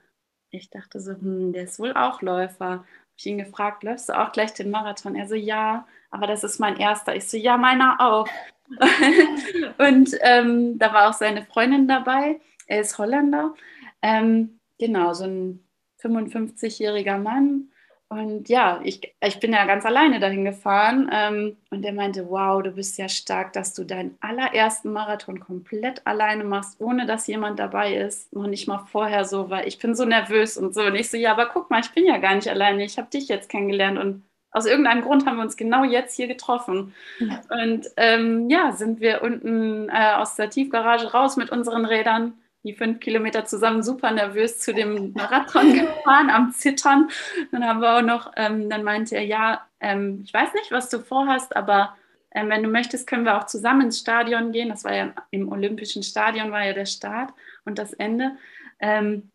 [0.51, 2.71] Ich dachte so, hm, der ist wohl auch Läufer.
[2.71, 2.87] Habe
[3.17, 5.15] ich ihn gefragt, läufst du auch gleich den Marathon?
[5.15, 7.15] Er so, ja, aber das ist mein erster.
[7.17, 8.29] Ich so, ja, meiner auch.
[9.79, 12.41] und ähm, da war auch seine Freundin dabei.
[12.67, 13.55] Er ist Holländer.
[14.03, 15.65] Ähm, genau, so ein
[16.03, 17.71] 55-jähriger Mann.
[18.11, 21.11] Und ja, ich, ich bin ja ganz alleine dahin gefahren.
[21.13, 26.07] Ähm, und er meinte, wow, du bist ja stark, dass du deinen allerersten Marathon komplett
[26.07, 28.33] alleine machst, ohne dass jemand dabei ist.
[28.33, 30.83] Noch nicht mal vorher so, weil ich bin so nervös und so.
[30.83, 32.83] Und ich so, ja, aber guck mal, ich bin ja gar nicht alleine.
[32.85, 36.27] Ich habe dich jetzt kennengelernt und aus irgendeinem Grund haben wir uns genau jetzt hier
[36.27, 36.95] getroffen.
[37.19, 37.41] Ja.
[37.51, 42.75] Und ähm, ja, sind wir unten äh, aus der Tiefgarage raus mit unseren Rädern, die
[42.75, 47.09] fünf Kilometer zusammen, super nervös zu dem Marathon gefahren, am Zittern.
[47.53, 50.89] Dann haben wir auch noch, ähm, dann meinte er, ja, ähm, ich weiß nicht, was
[50.89, 51.97] du vorhast, aber
[52.35, 54.69] ähm, wenn du möchtest, können wir auch zusammen ins Stadion gehen.
[54.71, 57.33] Das war ja im Olympischen Stadion, war ja der Start
[57.65, 58.33] und das Ende.
[58.81, 59.31] Ähm,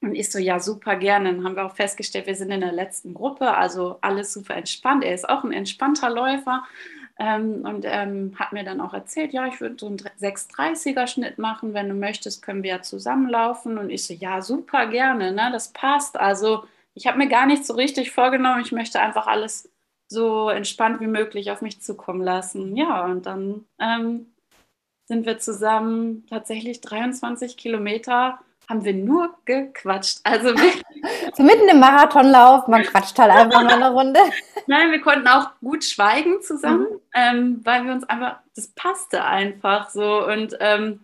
[0.00, 1.32] und ich so, ja, super gerne.
[1.32, 5.02] Dann haben wir auch festgestellt, wir sind in der letzten Gruppe, also alles super entspannt.
[5.02, 6.64] Er ist auch ein entspannter Läufer
[7.18, 11.74] ähm, und ähm, hat mir dann auch erzählt, ja, ich würde so einen 630er-Schnitt machen.
[11.74, 13.76] Wenn du möchtest, können wir ja zusammenlaufen.
[13.76, 15.50] Und ich so, ja, super gerne, ne?
[15.50, 16.16] das passt.
[16.16, 18.62] Also ich habe mir gar nicht so richtig vorgenommen.
[18.62, 19.68] Ich möchte einfach alles
[20.08, 22.76] so entspannt wie möglich auf mich zukommen lassen.
[22.76, 24.32] Ja, und dann ähm,
[25.08, 28.38] sind wir zusammen tatsächlich 23 Kilometer
[28.68, 30.20] haben wir nur gequatscht.
[30.24, 30.54] Also
[31.34, 34.20] so mitten im Marathonlauf, man quatscht halt einfach mal eine Runde.
[34.66, 37.00] Nein, wir konnten auch gut schweigen zusammen, mhm.
[37.14, 40.26] ähm, weil wir uns einfach, das passte einfach so.
[40.26, 41.00] Und ähm,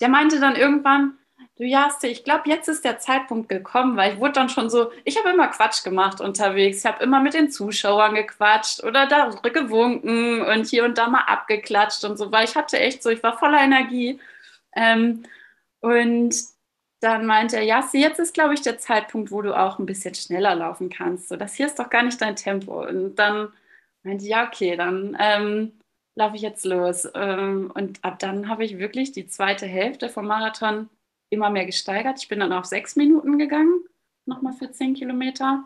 [0.00, 1.18] der meinte dann irgendwann,
[1.58, 4.90] du Jaste, ich glaube, jetzt ist der Zeitpunkt gekommen, weil ich wurde dann schon so,
[5.04, 6.78] ich habe immer Quatsch gemacht unterwegs.
[6.78, 11.24] Ich habe immer mit den Zuschauern gequatscht oder da gewunken und hier und da mal
[11.26, 14.18] abgeklatscht und so, weil ich hatte echt so, ich war voller Energie.
[14.74, 15.24] Ähm,
[15.80, 16.34] und
[17.06, 20.14] dann meinte er, Jaste, jetzt ist, glaube ich, der Zeitpunkt, wo du auch ein bisschen
[20.16, 21.28] schneller laufen kannst.
[21.28, 22.84] So, das hier ist doch gar nicht dein Tempo.
[22.84, 23.52] Und dann
[24.02, 25.72] meinte ich, ja, okay, dann ähm,
[26.16, 27.08] laufe ich jetzt los.
[27.14, 30.88] Ähm, und ab dann habe ich wirklich die zweite Hälfte vom Marathon
[31.30, 32.18] immer mehr gesteigert.
[32.20, 33.84] Ich bin dann auf sechs Minuten gegangen,
[34.24, 35.64] nochmal für zehn Kilometer.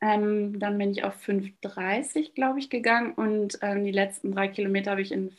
[0.00, 4.90] Ähm, dann bin ich auf 5,30, glaube ich, gegangen und ähm, die letzten drei Kilometer
[4.90, 5.30] habe ich in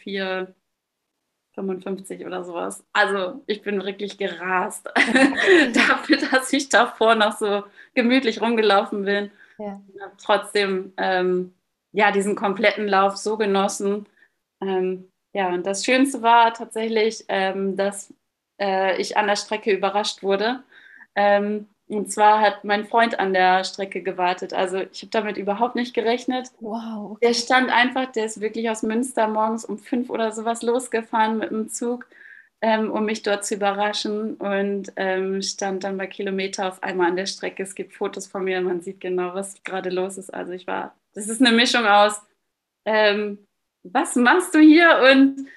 [1.56, 2.84] 4,55 oder sowas.
[2.94, 4.88] Also ich bin wirklich gerast
[5.74, 9.32] dafür, dass ich davor noch so gemütlich rumgelaufen bin.
[9.58, 9.82] Ja.
[10.02, 11.54] habe trotzdem ähm,
[11.94, 14.06] ja, diesen kompletten Lauf so genossen.
[14.62, 18.14] Ähm, ja, und das Schönste war tatsächlich, ähm, dass
[18.60, 20.64] äh, ich an der Strecke überrascht wurde.
[21.16, 24.54] Ähm, und zwar hat mein Freund an der Strecke gewartet.
[24.54, 26.52] Also ich habe damit überhaupt nicht gerechnet.
[26.60, 27.12] Wow.
[27.12, 27.28] Okay.
[27.28, 31.52] Der stand einfach, der ist wirklich aus Münster morgens um fünf oder sowas losgefahren mit
[31.52, 32.08] dem Zug,
[32.62, 37.18] ähm, um mich dort zu überraschen und ähm, stand dann bei Kilometer auf einmal an
[37.18, 37.62] der Strecke.
[37.62, 40.34] Es gibt Fotos von mir, man sieht genau, was gerade los ist.
[40.34, 42.20] Also ich war, das ist eine Mischung aus,
[42.86, 43.46] ähm,
[43.84, 45.48] was machst du hier und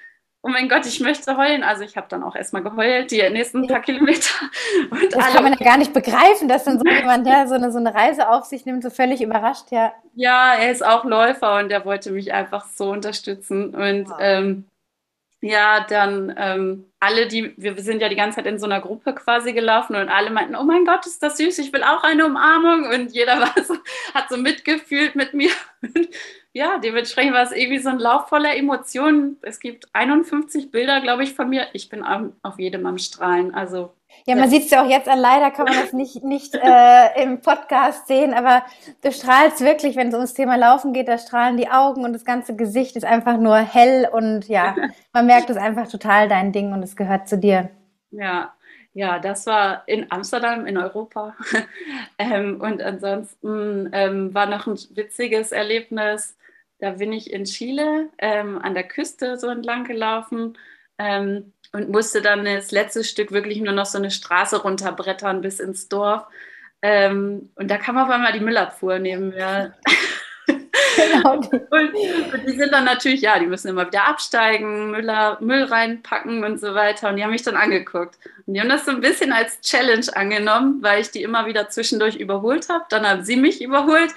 [0.41, 1.63] oh mein Gott, ich möchte heulen.
[1.63, 4.33] Also ich habe dann auch erstmal geheult, die nächsten paar Kilometer.
[4.89, 7.71] Und das kann man ja gar nicht begreifen, dass dann so jemand, der so eine,
[7.71, 9.93] so eine Reise auf sich nimmt, so völlig überrascht, ja.
[10.15, 13.75] Ja, er ist auch Läufer und er wollte mich einfach so unterstützen.
[13.75, 14.17] Und wow.
[14.19, 14.65] ähm,
[15.41, 19.13] ja, dann ähm, alle, die, wir sind ja die ganze Zeit in so einer Gruppe
[19.13, 22.25] quasi gelaufen und alle meinten, oh mein Gott, ist das süß, ich will auch eine
[22.25, 22.89] Umarmung.
[22.89, 23.75] Und jeder war so,
[24.13, 25.51] hat so mitgefühlt mit mir.
[25.81, 26.09] Und
[26.51, 29.37] ja, dementsprechend war es irgendwie so ein Lauf voller Emotionen.
[29.41, 31.67] Es gibt 51 Bilder, glaube ich, von mir.
[31.73, 33.53] Ich bin auf jedem am Strahlen.
[33.53, 33.93] Also
[34.25, 35.19] ja, man sieht es ja auch jetzt an.
[35.19, 38.63] Leider kann man das nicht, nicht äh, im Podcast sehen, aber
[39.01, 42.25] du strahlst wirklich, wenn es ums Thema Laufen geht, da strahlen die Augen und das
[42.25, 44.75] ganze Gesicht ist einfach nur hell und ja,
[45.13, 47.69] man merkt es einfach total dein Ding und es gehört zu dir.
[48.11, 48.53] Ja,
[48.93, 51.35] ja, das war in Amsterdam, in Europa.
[52.17, 56.35] ähm, und ansonsten ähm, war noch ein witziges Erlebnis.
[56.79, 60.57] Da bin ich in Chile ähm, an der Küste so entlang gelaufen
[60.99, 65.59] ähm, und musste dann das letzte Stück wirklich nur noch so eine Straße runterbrettern bis
[65.59, 66.25] ins Dorf.
[66.81, 69.73] Ähm, und da kam auf einmal die Müllabfuhr neben mir.
[70.95, 71.33] genau.
[71.39, 76.43] Und, und, die sind dann natürlich, ja, die müssen immer wieder absteigen, Müller, Müll reinpacken
[76.43, 77.09] und so weiter.
[77.09, 78.17] Und die haben mich dann angeguckt.
[78.45, 81.69] Und die haben das so ein bisschen als Challenge angenommen, weil ich die immer wieder
[81.69, 82.85] zwischendurch überholt habe.
[82.89, 84.13] Dann haben sie mich überholt.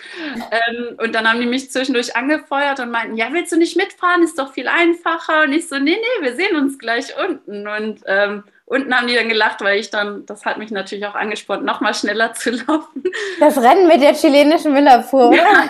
[0.50, 4.22] Ähm, und dann haben die mich zwischendurch angefeuert und meinten, ja, willst du nicht mitfahren?
[4.22, 5.42] Ist doch viel einfacher.
[5.42, 7.68] Und ich so, nee, nee, wir sehen uns gleich unten.
[7.68, 11.14] Und ähm, unten haben die dann gelacht, weil ich dann, das hat mich natürlich auch
[11.14, 13.04] angespornt, noch mal schneller zu laufen.
[13.38, 15.44] Das Rennen mit der chilenischen Müllabfuhr, oder?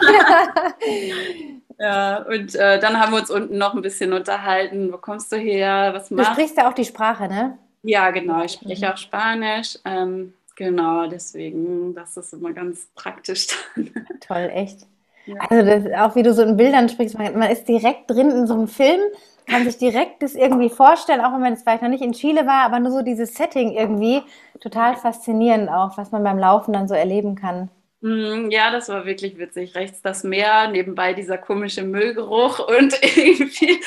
[1.78, 4.92] ja, und äh, dann haben wir uns unten noch ein bisschen unterhalten.
[4.92, 5.90] Wo kommst du her?
[5.92, 6.34] Was machst du?
[6.34, 7.58] sprichst ja auch die Sprache, ne?
[7.82, 8.44] Ja, genau.
[8.44, 8.92] Ich spreche mhm.
[8.92, 9.78] auch Spanisch.
[9.84, 13.90] Ähm, genau, deswegen, das ist immer ganz praktisch dann.
[14.20, 14.86] Toll, echt.
[15.26, 15.36] Ja.
[15.48, 18.46] Also das, auch wie du so in Bildern sprichst, man, man ist direkt drin in
[18.46, 19.00] so einem Film
[19.46, 22.46] kann sich direkt das irgendwie vorstellen, auch wenn man jetzt vielleicht noch nicht in Chile
[22.46, 24.22] war, aber nur so dieses Setting irgendwie
[24.60, 27.68] total faszinierend auch, was man beim Laufen dann so erleben kann.
[28.02, 29.74] Mm, ja, das war wirklich witzig.
[29.74, 33.80] Rechts das Meer, nebenbei dieser komische Müllgeruch und irgendwie.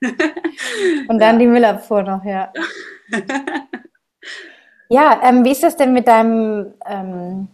[1.08, 1.38] und dann ja.
[1.38, 2.52] die Müllabfuhr noch, ja.
[4.88, 7.48] ja, ähm, wie ist das denn mit deinem ähm,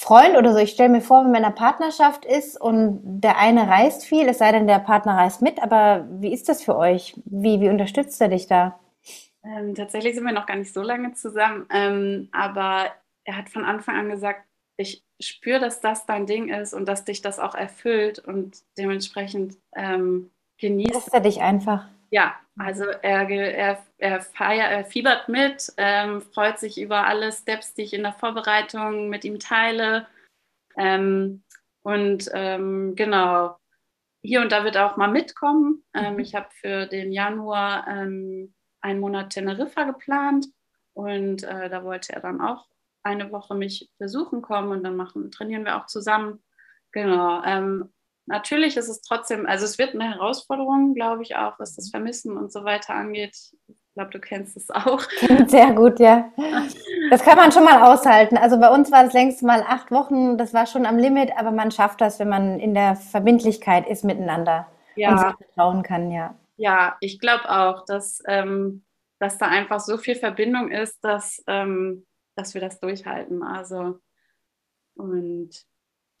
[0.00, 0.58] Freund oder so.
[0.60, 4.28] Ich stelle mir vor, wenn man in einer Partnerschaft ist und der eine reist viel,
[4.28, 7.14] es sei denn, der Partner reist mit, aber wie ist das für euch?
[7.24, 8.78] Wie, wie unterstützt er dich da?
[9.42, 12.92] Ähm, tatsächlich sind wir noch gar nicht so lange zusammen, ähm, aber
[13.24, 14.44] er hat von Anfang an gesagt,
[14.76, 19.56] ich spüre, dass das dein Ding ist und dass dich das auch erfüllt und dementsprechend
[19.74, 20.94] ähm, genießt.
[20.94, 21.88] Lässt er dich einfach?
[22.10, 27.74] Ja, also er, er, er, feiert, er fiebert mit, ähm, freut sich über alle Steps,
[27.74, 30.06] die ich in der Vorbereitung mit ihm teile.
[30.76, 31.42] Ähm,
[31.82, 33.56] und ähm, genau,
[34.22, 35.84] hier und da wird er auch mal mitkommen.
[35.94, 36.18] Ähm, mhm.
[36.18, 40.46] Ich habe für den Januar ähm, einen Monat Teneriffa geplant
[40.92, 42.66] und äh, da wollte er dann auch
[43.02, 46.42] eine Woche mich besuchen kommen und dann machen, trainieren wir auch zusammen.
[46.92, 47.42] Genau.
[48.28, 52.36] Natürlich ist es trotzdem, also es wird eine Herausforderung, glaube ich, auch, was das Vermissen
[52.36, 53.34] und so weiter angeht.
[53.68, 55.00] Ich glaube, du kennst es auch.
[55.46, 56.30] Sehr gut, ja.
[57.10, 58.36] Das kann man schon mal aushalten.
[58.36, 61.52] Also bei uns war das längst mal acht Wochen, das war schon am Limit, aber
[61.52, 65.12] man schafft das, wenn man in der Verbindlichkeit ist miteinander ja.
[65.12, 66.34] und sich vertrauen kann, ja.
[66.58, 68.84] Ja, ich glaube auch, dass, ähm,
[69.18, 72.04] dass da einfach so viel Verbindung ist, dass, ähm,
[72.36, 73.42] dass wir das durchhalten.
[73.42, 74.00] Also
[74.96, 75.50] und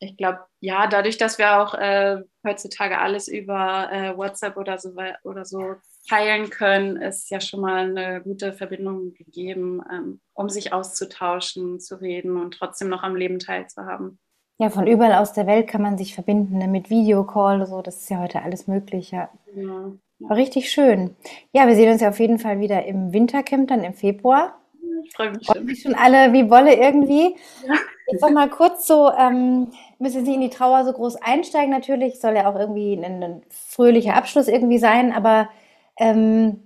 [0.00, 4.94] ich glaube, ja, dadurch, dass wir auch äh, heutzutage alles über äh, WhatsApp oder so,
[5.24, 5.74] oder so
[6.08, 12.00] teilen können, ist ja schon mal eine gute Verbindung gegeben, ähm, um sich auszutauschen, zu
[12.00, 14.18] reden und trotzdem noch am Leben teilzuhaben.
[14.60, 17.98] Ja, von überall aus der Welt kann man sich verbinden, ne, mit Videocall, so, das
[17.98, 19.28] ist ja heute alles möglich, ja.
[19.54, 19.92] ja.
[20.20, 21.14] War richtig schön.
[21.52, 24.60] Ja, wir sehen uns ja auf jeden Fall wieder im Wintercamp, dann im Februar.
[25.04, 25.76] Ich freue mich schon.
[25.76, 27.36] schon alle wie Wolle irgendwie.
[27.66, 27.74] Ja.
[28.10, 29.68] Ich sag mal kurz so, ähm,
[29.98, 33.42] müssen Sie in die Trauer so groß einsteigen natürlich, soll ja auch irgendwie ein, ein
[33.50, 35.50] fröhlicher Abschluss irgendwie sein, aber
[35.98, 36.62] ähm,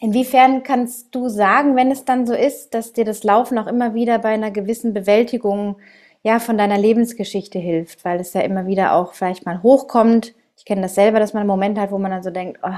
[0.00, 3.94] inwiefern kannst du sagen, wenn es dann so ist, dass dir das Laufen auch immer
[3.94, 5.76] wieder bei einer gewissen Bewältigung
[6.22, 10.34] ja von deiner Lebensgeschichte hilft, weil es ja immer wieder auch vielleicht mal hochkommt.
[10.58, 12.70] Ich kenne das selber, dass man einen Moment hat, wo man dann so denkt, oh,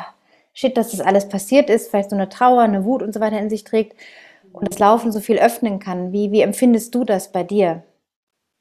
[0.52, 3.40] shit, dass das alles passiert ist, vielleicht so eine Trauer, eine Wut und so weiter
[3.40, 3.96] in sich trägt
[4.52, 6.12] und das Laufen so viel öffnen kann.
[6.12, 7.84] Wie, wie empfindest du das bei dir?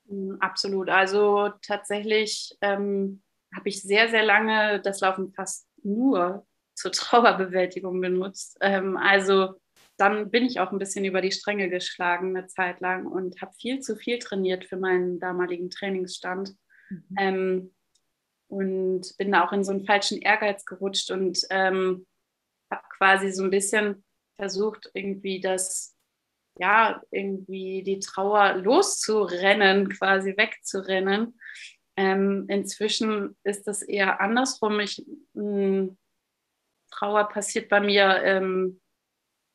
[0.05, 0.89] Mm, absolut.
[0.89, 3.21] Also tatsächlich ähm,
[3.55, 8.57] habe ich sehr, sehr lange das Laufen fast nur zur Trauerbewältigung benutzt.
[8.61, 9.55] Ähm, also
[9.97, 13.53] dann bin ich auch ein bisschen über die Stränge geschlagen eine Zeit lang und habe
[13.59, 16.53] viel zu viel trainiert für meinen damaligen Trainingsstand.
[16.89, 17.15] Mhm.
[17.17, 17.73] Ähm,
[18.49, 22.05] und bin da auch in so einen falschen Ehrgeiz gerutscht und ähm,
[22.71, 24.05] habe quasi so ein bisschen
[24.37, 25.95] versucht, irgendwie das,
[26.59, 31.39] ja, irgendwie die Trauer loszurennen, quasi wegzurennen.
[31.95, 34.79] Ähm, inzwischen ist das eher andersrum.
[34.79, 35.97] Ich, mh, hm,
[36.91, 38.81] Trauer passiert bei mir ähm,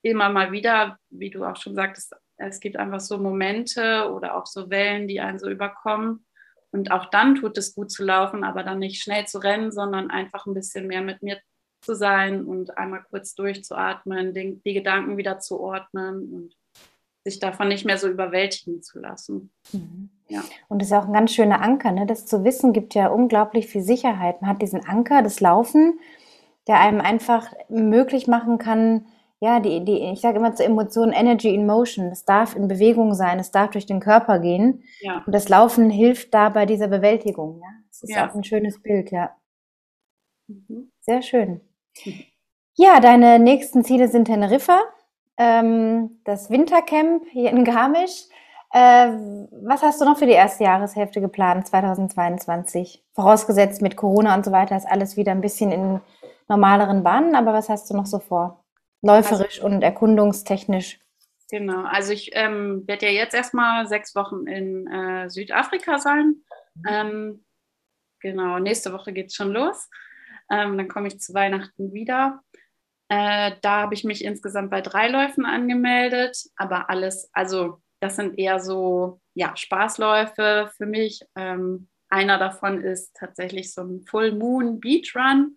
[0.03, 4.47] immer mal wieder, wie du auch schon sagtest, es gibt einfach so Momente oder auch
[4.47, 6.26] so Wellen, die einen so überkommen.
[6.72, 10.11] Und auch dann tut es gut zu laufen, aber dann nicht schnell zu rennen, sondern
[10.11, 11.41] einfach ein bisschen mehr mit mir
[11.83, 16.57] zu sein und einmal kurz durchzuatmen, den, die Gedanken wieder zu ordnen und
[17.24, 19.51] sich davon nicht mehr so überwältigen zu lassen.
[19.72, 20.11] Mhm.
[20.28, 20.43] Ja.
[20.68, 21.93] Und das ist auch ein ganz schöner Anker.
[21.93, 22.07] Ne?
[22.07, 24.41] Das zu wissen gibt ja unglaublich viel Sicherheit.
[24.41, 26.01] Man hat diesen Anker, das Laufen,
[26.66, 29.07] der einem einfach möglich machen kann,
[29.41, 32.11] ja, die, die, ich sage immer zur Emotion Energy in Motion.
[32.11, 34.85] Das darf in Bewegung sein, es darf durch den Körper gehen.
[35.01, 35.24] Ja.
[35.26, 37.59] Und das Laufen hilft da bei dieser Bewältigung.
[37.61, 37.68] Ja?
[37.89, 38.30] Das ist ja.
[38.30, 39.35] auch ein schönes Bild, ja.
[40.47, 40.93] Mhm.
[41.01, 41.61] Sehr schön.
[42.74, 44.80] Ja, deine nächsten Ziele sind Teneriffa,
[45.36, 48.24] ähm, das Wintercamp hier in Garmisch.
[48.72, 49.09] Äh,
[49.66, 53.05] was hast du noch für die erste Jahreshälfte geplant, 2022?
[53.14, 56.01] Vorausgesetzt mit Corona und so weiter ist alles wieder ein bisschen in
[56.49, 58.64] normaleren Bahnen, aber was hast du noch so vor?
[59.03, 61.01] Läuferisch also, und erkundungstechnisch?
[61.51, 66.36] Genau, also ich ähm, werde ja jetzt erstmal sechs Wochen in äh, Südafrika sein.
[66.74, 66.84] Mhm.
[66.88, 67.45] Ähm,
[68.20, 69.90] genau, nächste Woche geht es schon los.
[70.53, 72.43] Ähm, dann komme ich zu Weihnachten wieder.
[73.09, 78.39] Äh, da habe ich mich insgesamt bei drei Läufen angemeldet, aber alles, also das sind
[78.39, 81.23] eher so ja, Spaßläufe für mich.
[81.35, 85.57] Ähm, einer davon ist tatsächlich so ein Full Moon Beach Run.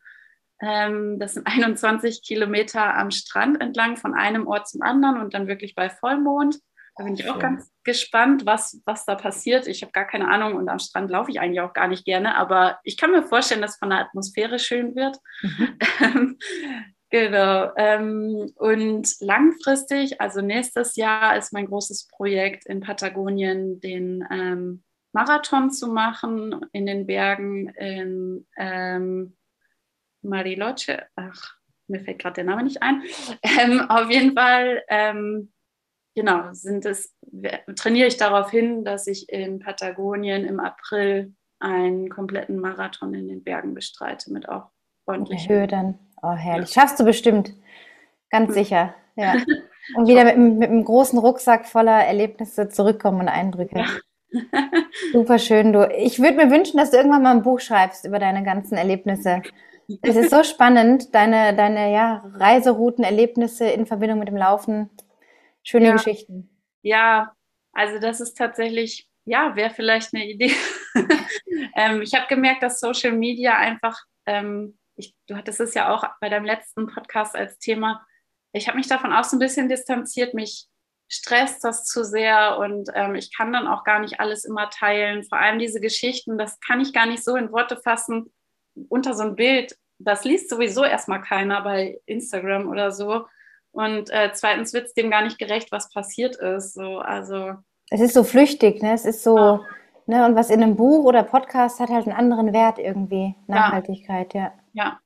[0.61, 5.47] Ähm, das sind 21 Kilometer am Strand entlang von einem Ort zum anderen und dann
[5.47, 6.59] wirklich bei Vollmond.
[6.95, 9.67] Da bin ich auch ganz gespannt, was, was da passiert.
[9.67, 12.35] Ich habe gar keine Ahnung und am Strand laufe ich eigentlich auch gar nicht gerne,
[12.35, 15.17] aber ich kann mir vorstellen, dass von der Atmosphäre schön wird.
[15.41, 16.37] Mhm.
[17.09, 17.71] genau.
[17.77, 24.83] Ähm, und langfristig, also nächstes Jahr ist mein großes Projekt in Patagonien, den ähm,
[25.13, 29.37] Marathon zu machen in den Bergen in ähm,
[30.21, 31.05] Mariloche.
[31.15, 31.55] Ach,
[31.87, 33.03] mir fällt gerade der Name nicht ein.
[33.43, 35.53] Ähm, auf jeden Fall ähm,
[36.15, 37.13] genau, sind es,
[37.75, 43.43] trainiere ich darauf hin, dass ich in Patagonien im April einen kompletten Marathon in den
[43.43, 44.69] Bergen bestreite mit auch
[45.05, 45.47] ordentlich.
[45.47, 45.99] Höhe dann.
[46.21, 46.73] Oh, herrlich.
[46.73, 46.81] Ja.
[46.81, 47.53] Schaffst du bestimmt.
[48.29, 48.95] Ganz sicher.
[49.15, 49.35] Ja.
[49.95, 53.77] Und wieder mit, mit, einem großen Rucksack voller Erlebnisse zurückkommen und Eindrücke.
[53.77, 53.85] Ja.
[55.13, 55.87] Super schön, du.
[55.95, 59.43] Ich würde mir wünschen, dass du irgendwann mal ein Buch schreibst über deine ganzen Erlebnisse.
[60.01, 64.89] Es ist so spannend, deine, deine ja, Reiserouten, Erlebnisse in Verbindung mit dem Laufen.
[65.65, 65.93] Schöne ja.
[65.93, 66.61] Geschichten.
[66.81, 67.35] Ja,
[67.73, 70.53] also das ist tatsächlich, ja, wäre vielleicht eine Idee.
[71.75, 76.05] ähm, ich habe gemerkt, dass Social Media einfach, ähm, ich, du hattest es ja auch
[76.21, 78.05] bei deinem letzten Podcast als Thema,
[78.53, 80.67] ich habe mich davon auch so ein bisschen distanziert, mich
[81.09, 85.23] stresst das zu sehr und ähm, ich kann dann auch gar nicht alles immer teilen.
[85.23, 88.33] Vor allem diese Geschichten, das kann ich gar nicht so in Worte fassen
[88.87, 89.77] unter so ein Bild.
[89.99, 93.27] Das liest sowieso erstmal keiner bei Instagram oder so.
[93.75, 96.75] Und äh, zweitens wird es dem gar nicht gerecht, was passiert ist.
[96.75, 97.55] So, also
[97.89, 98.93] es ist so flüchtig, ne?
[98.93, 99.61] Es ist so, ja.
[100.05, 100.25] ne?
[100.25, 103.35] Und was in einem Buch oder Podcast hat halt einen anderen Wert irgendwie.
[103.47, 104.53] Nachhaltigkeit, ja.
[104.71, 104.83] Ja.
[104.83, 104.99] ja.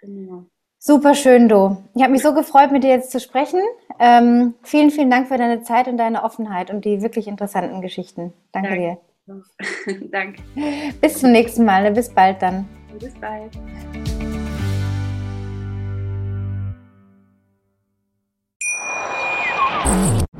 [0.00, 0.44] Genau.
[0.78, 1.78] Super schön, Du.
[1.96, 3.60] Ich habe mich so gefreut, mit dir jetzt zu sprechen.
[3.98, 8.32] Ähm, vielen, vielen Dank für deine Zeit und deine Offenheit und die wirklich interessanten Geschichten.
[8.52, 8.98] Danke, Danke.
[9.26, 10.08] dir.
[10.12, 10.42] Danke.
[11.00, 11.82] Bis zum nächsten Mal.
[11.82, 11.90] Ne?
[11.90, 12.68] Bis bald dann.
[13.00, 13.50] Bis bald.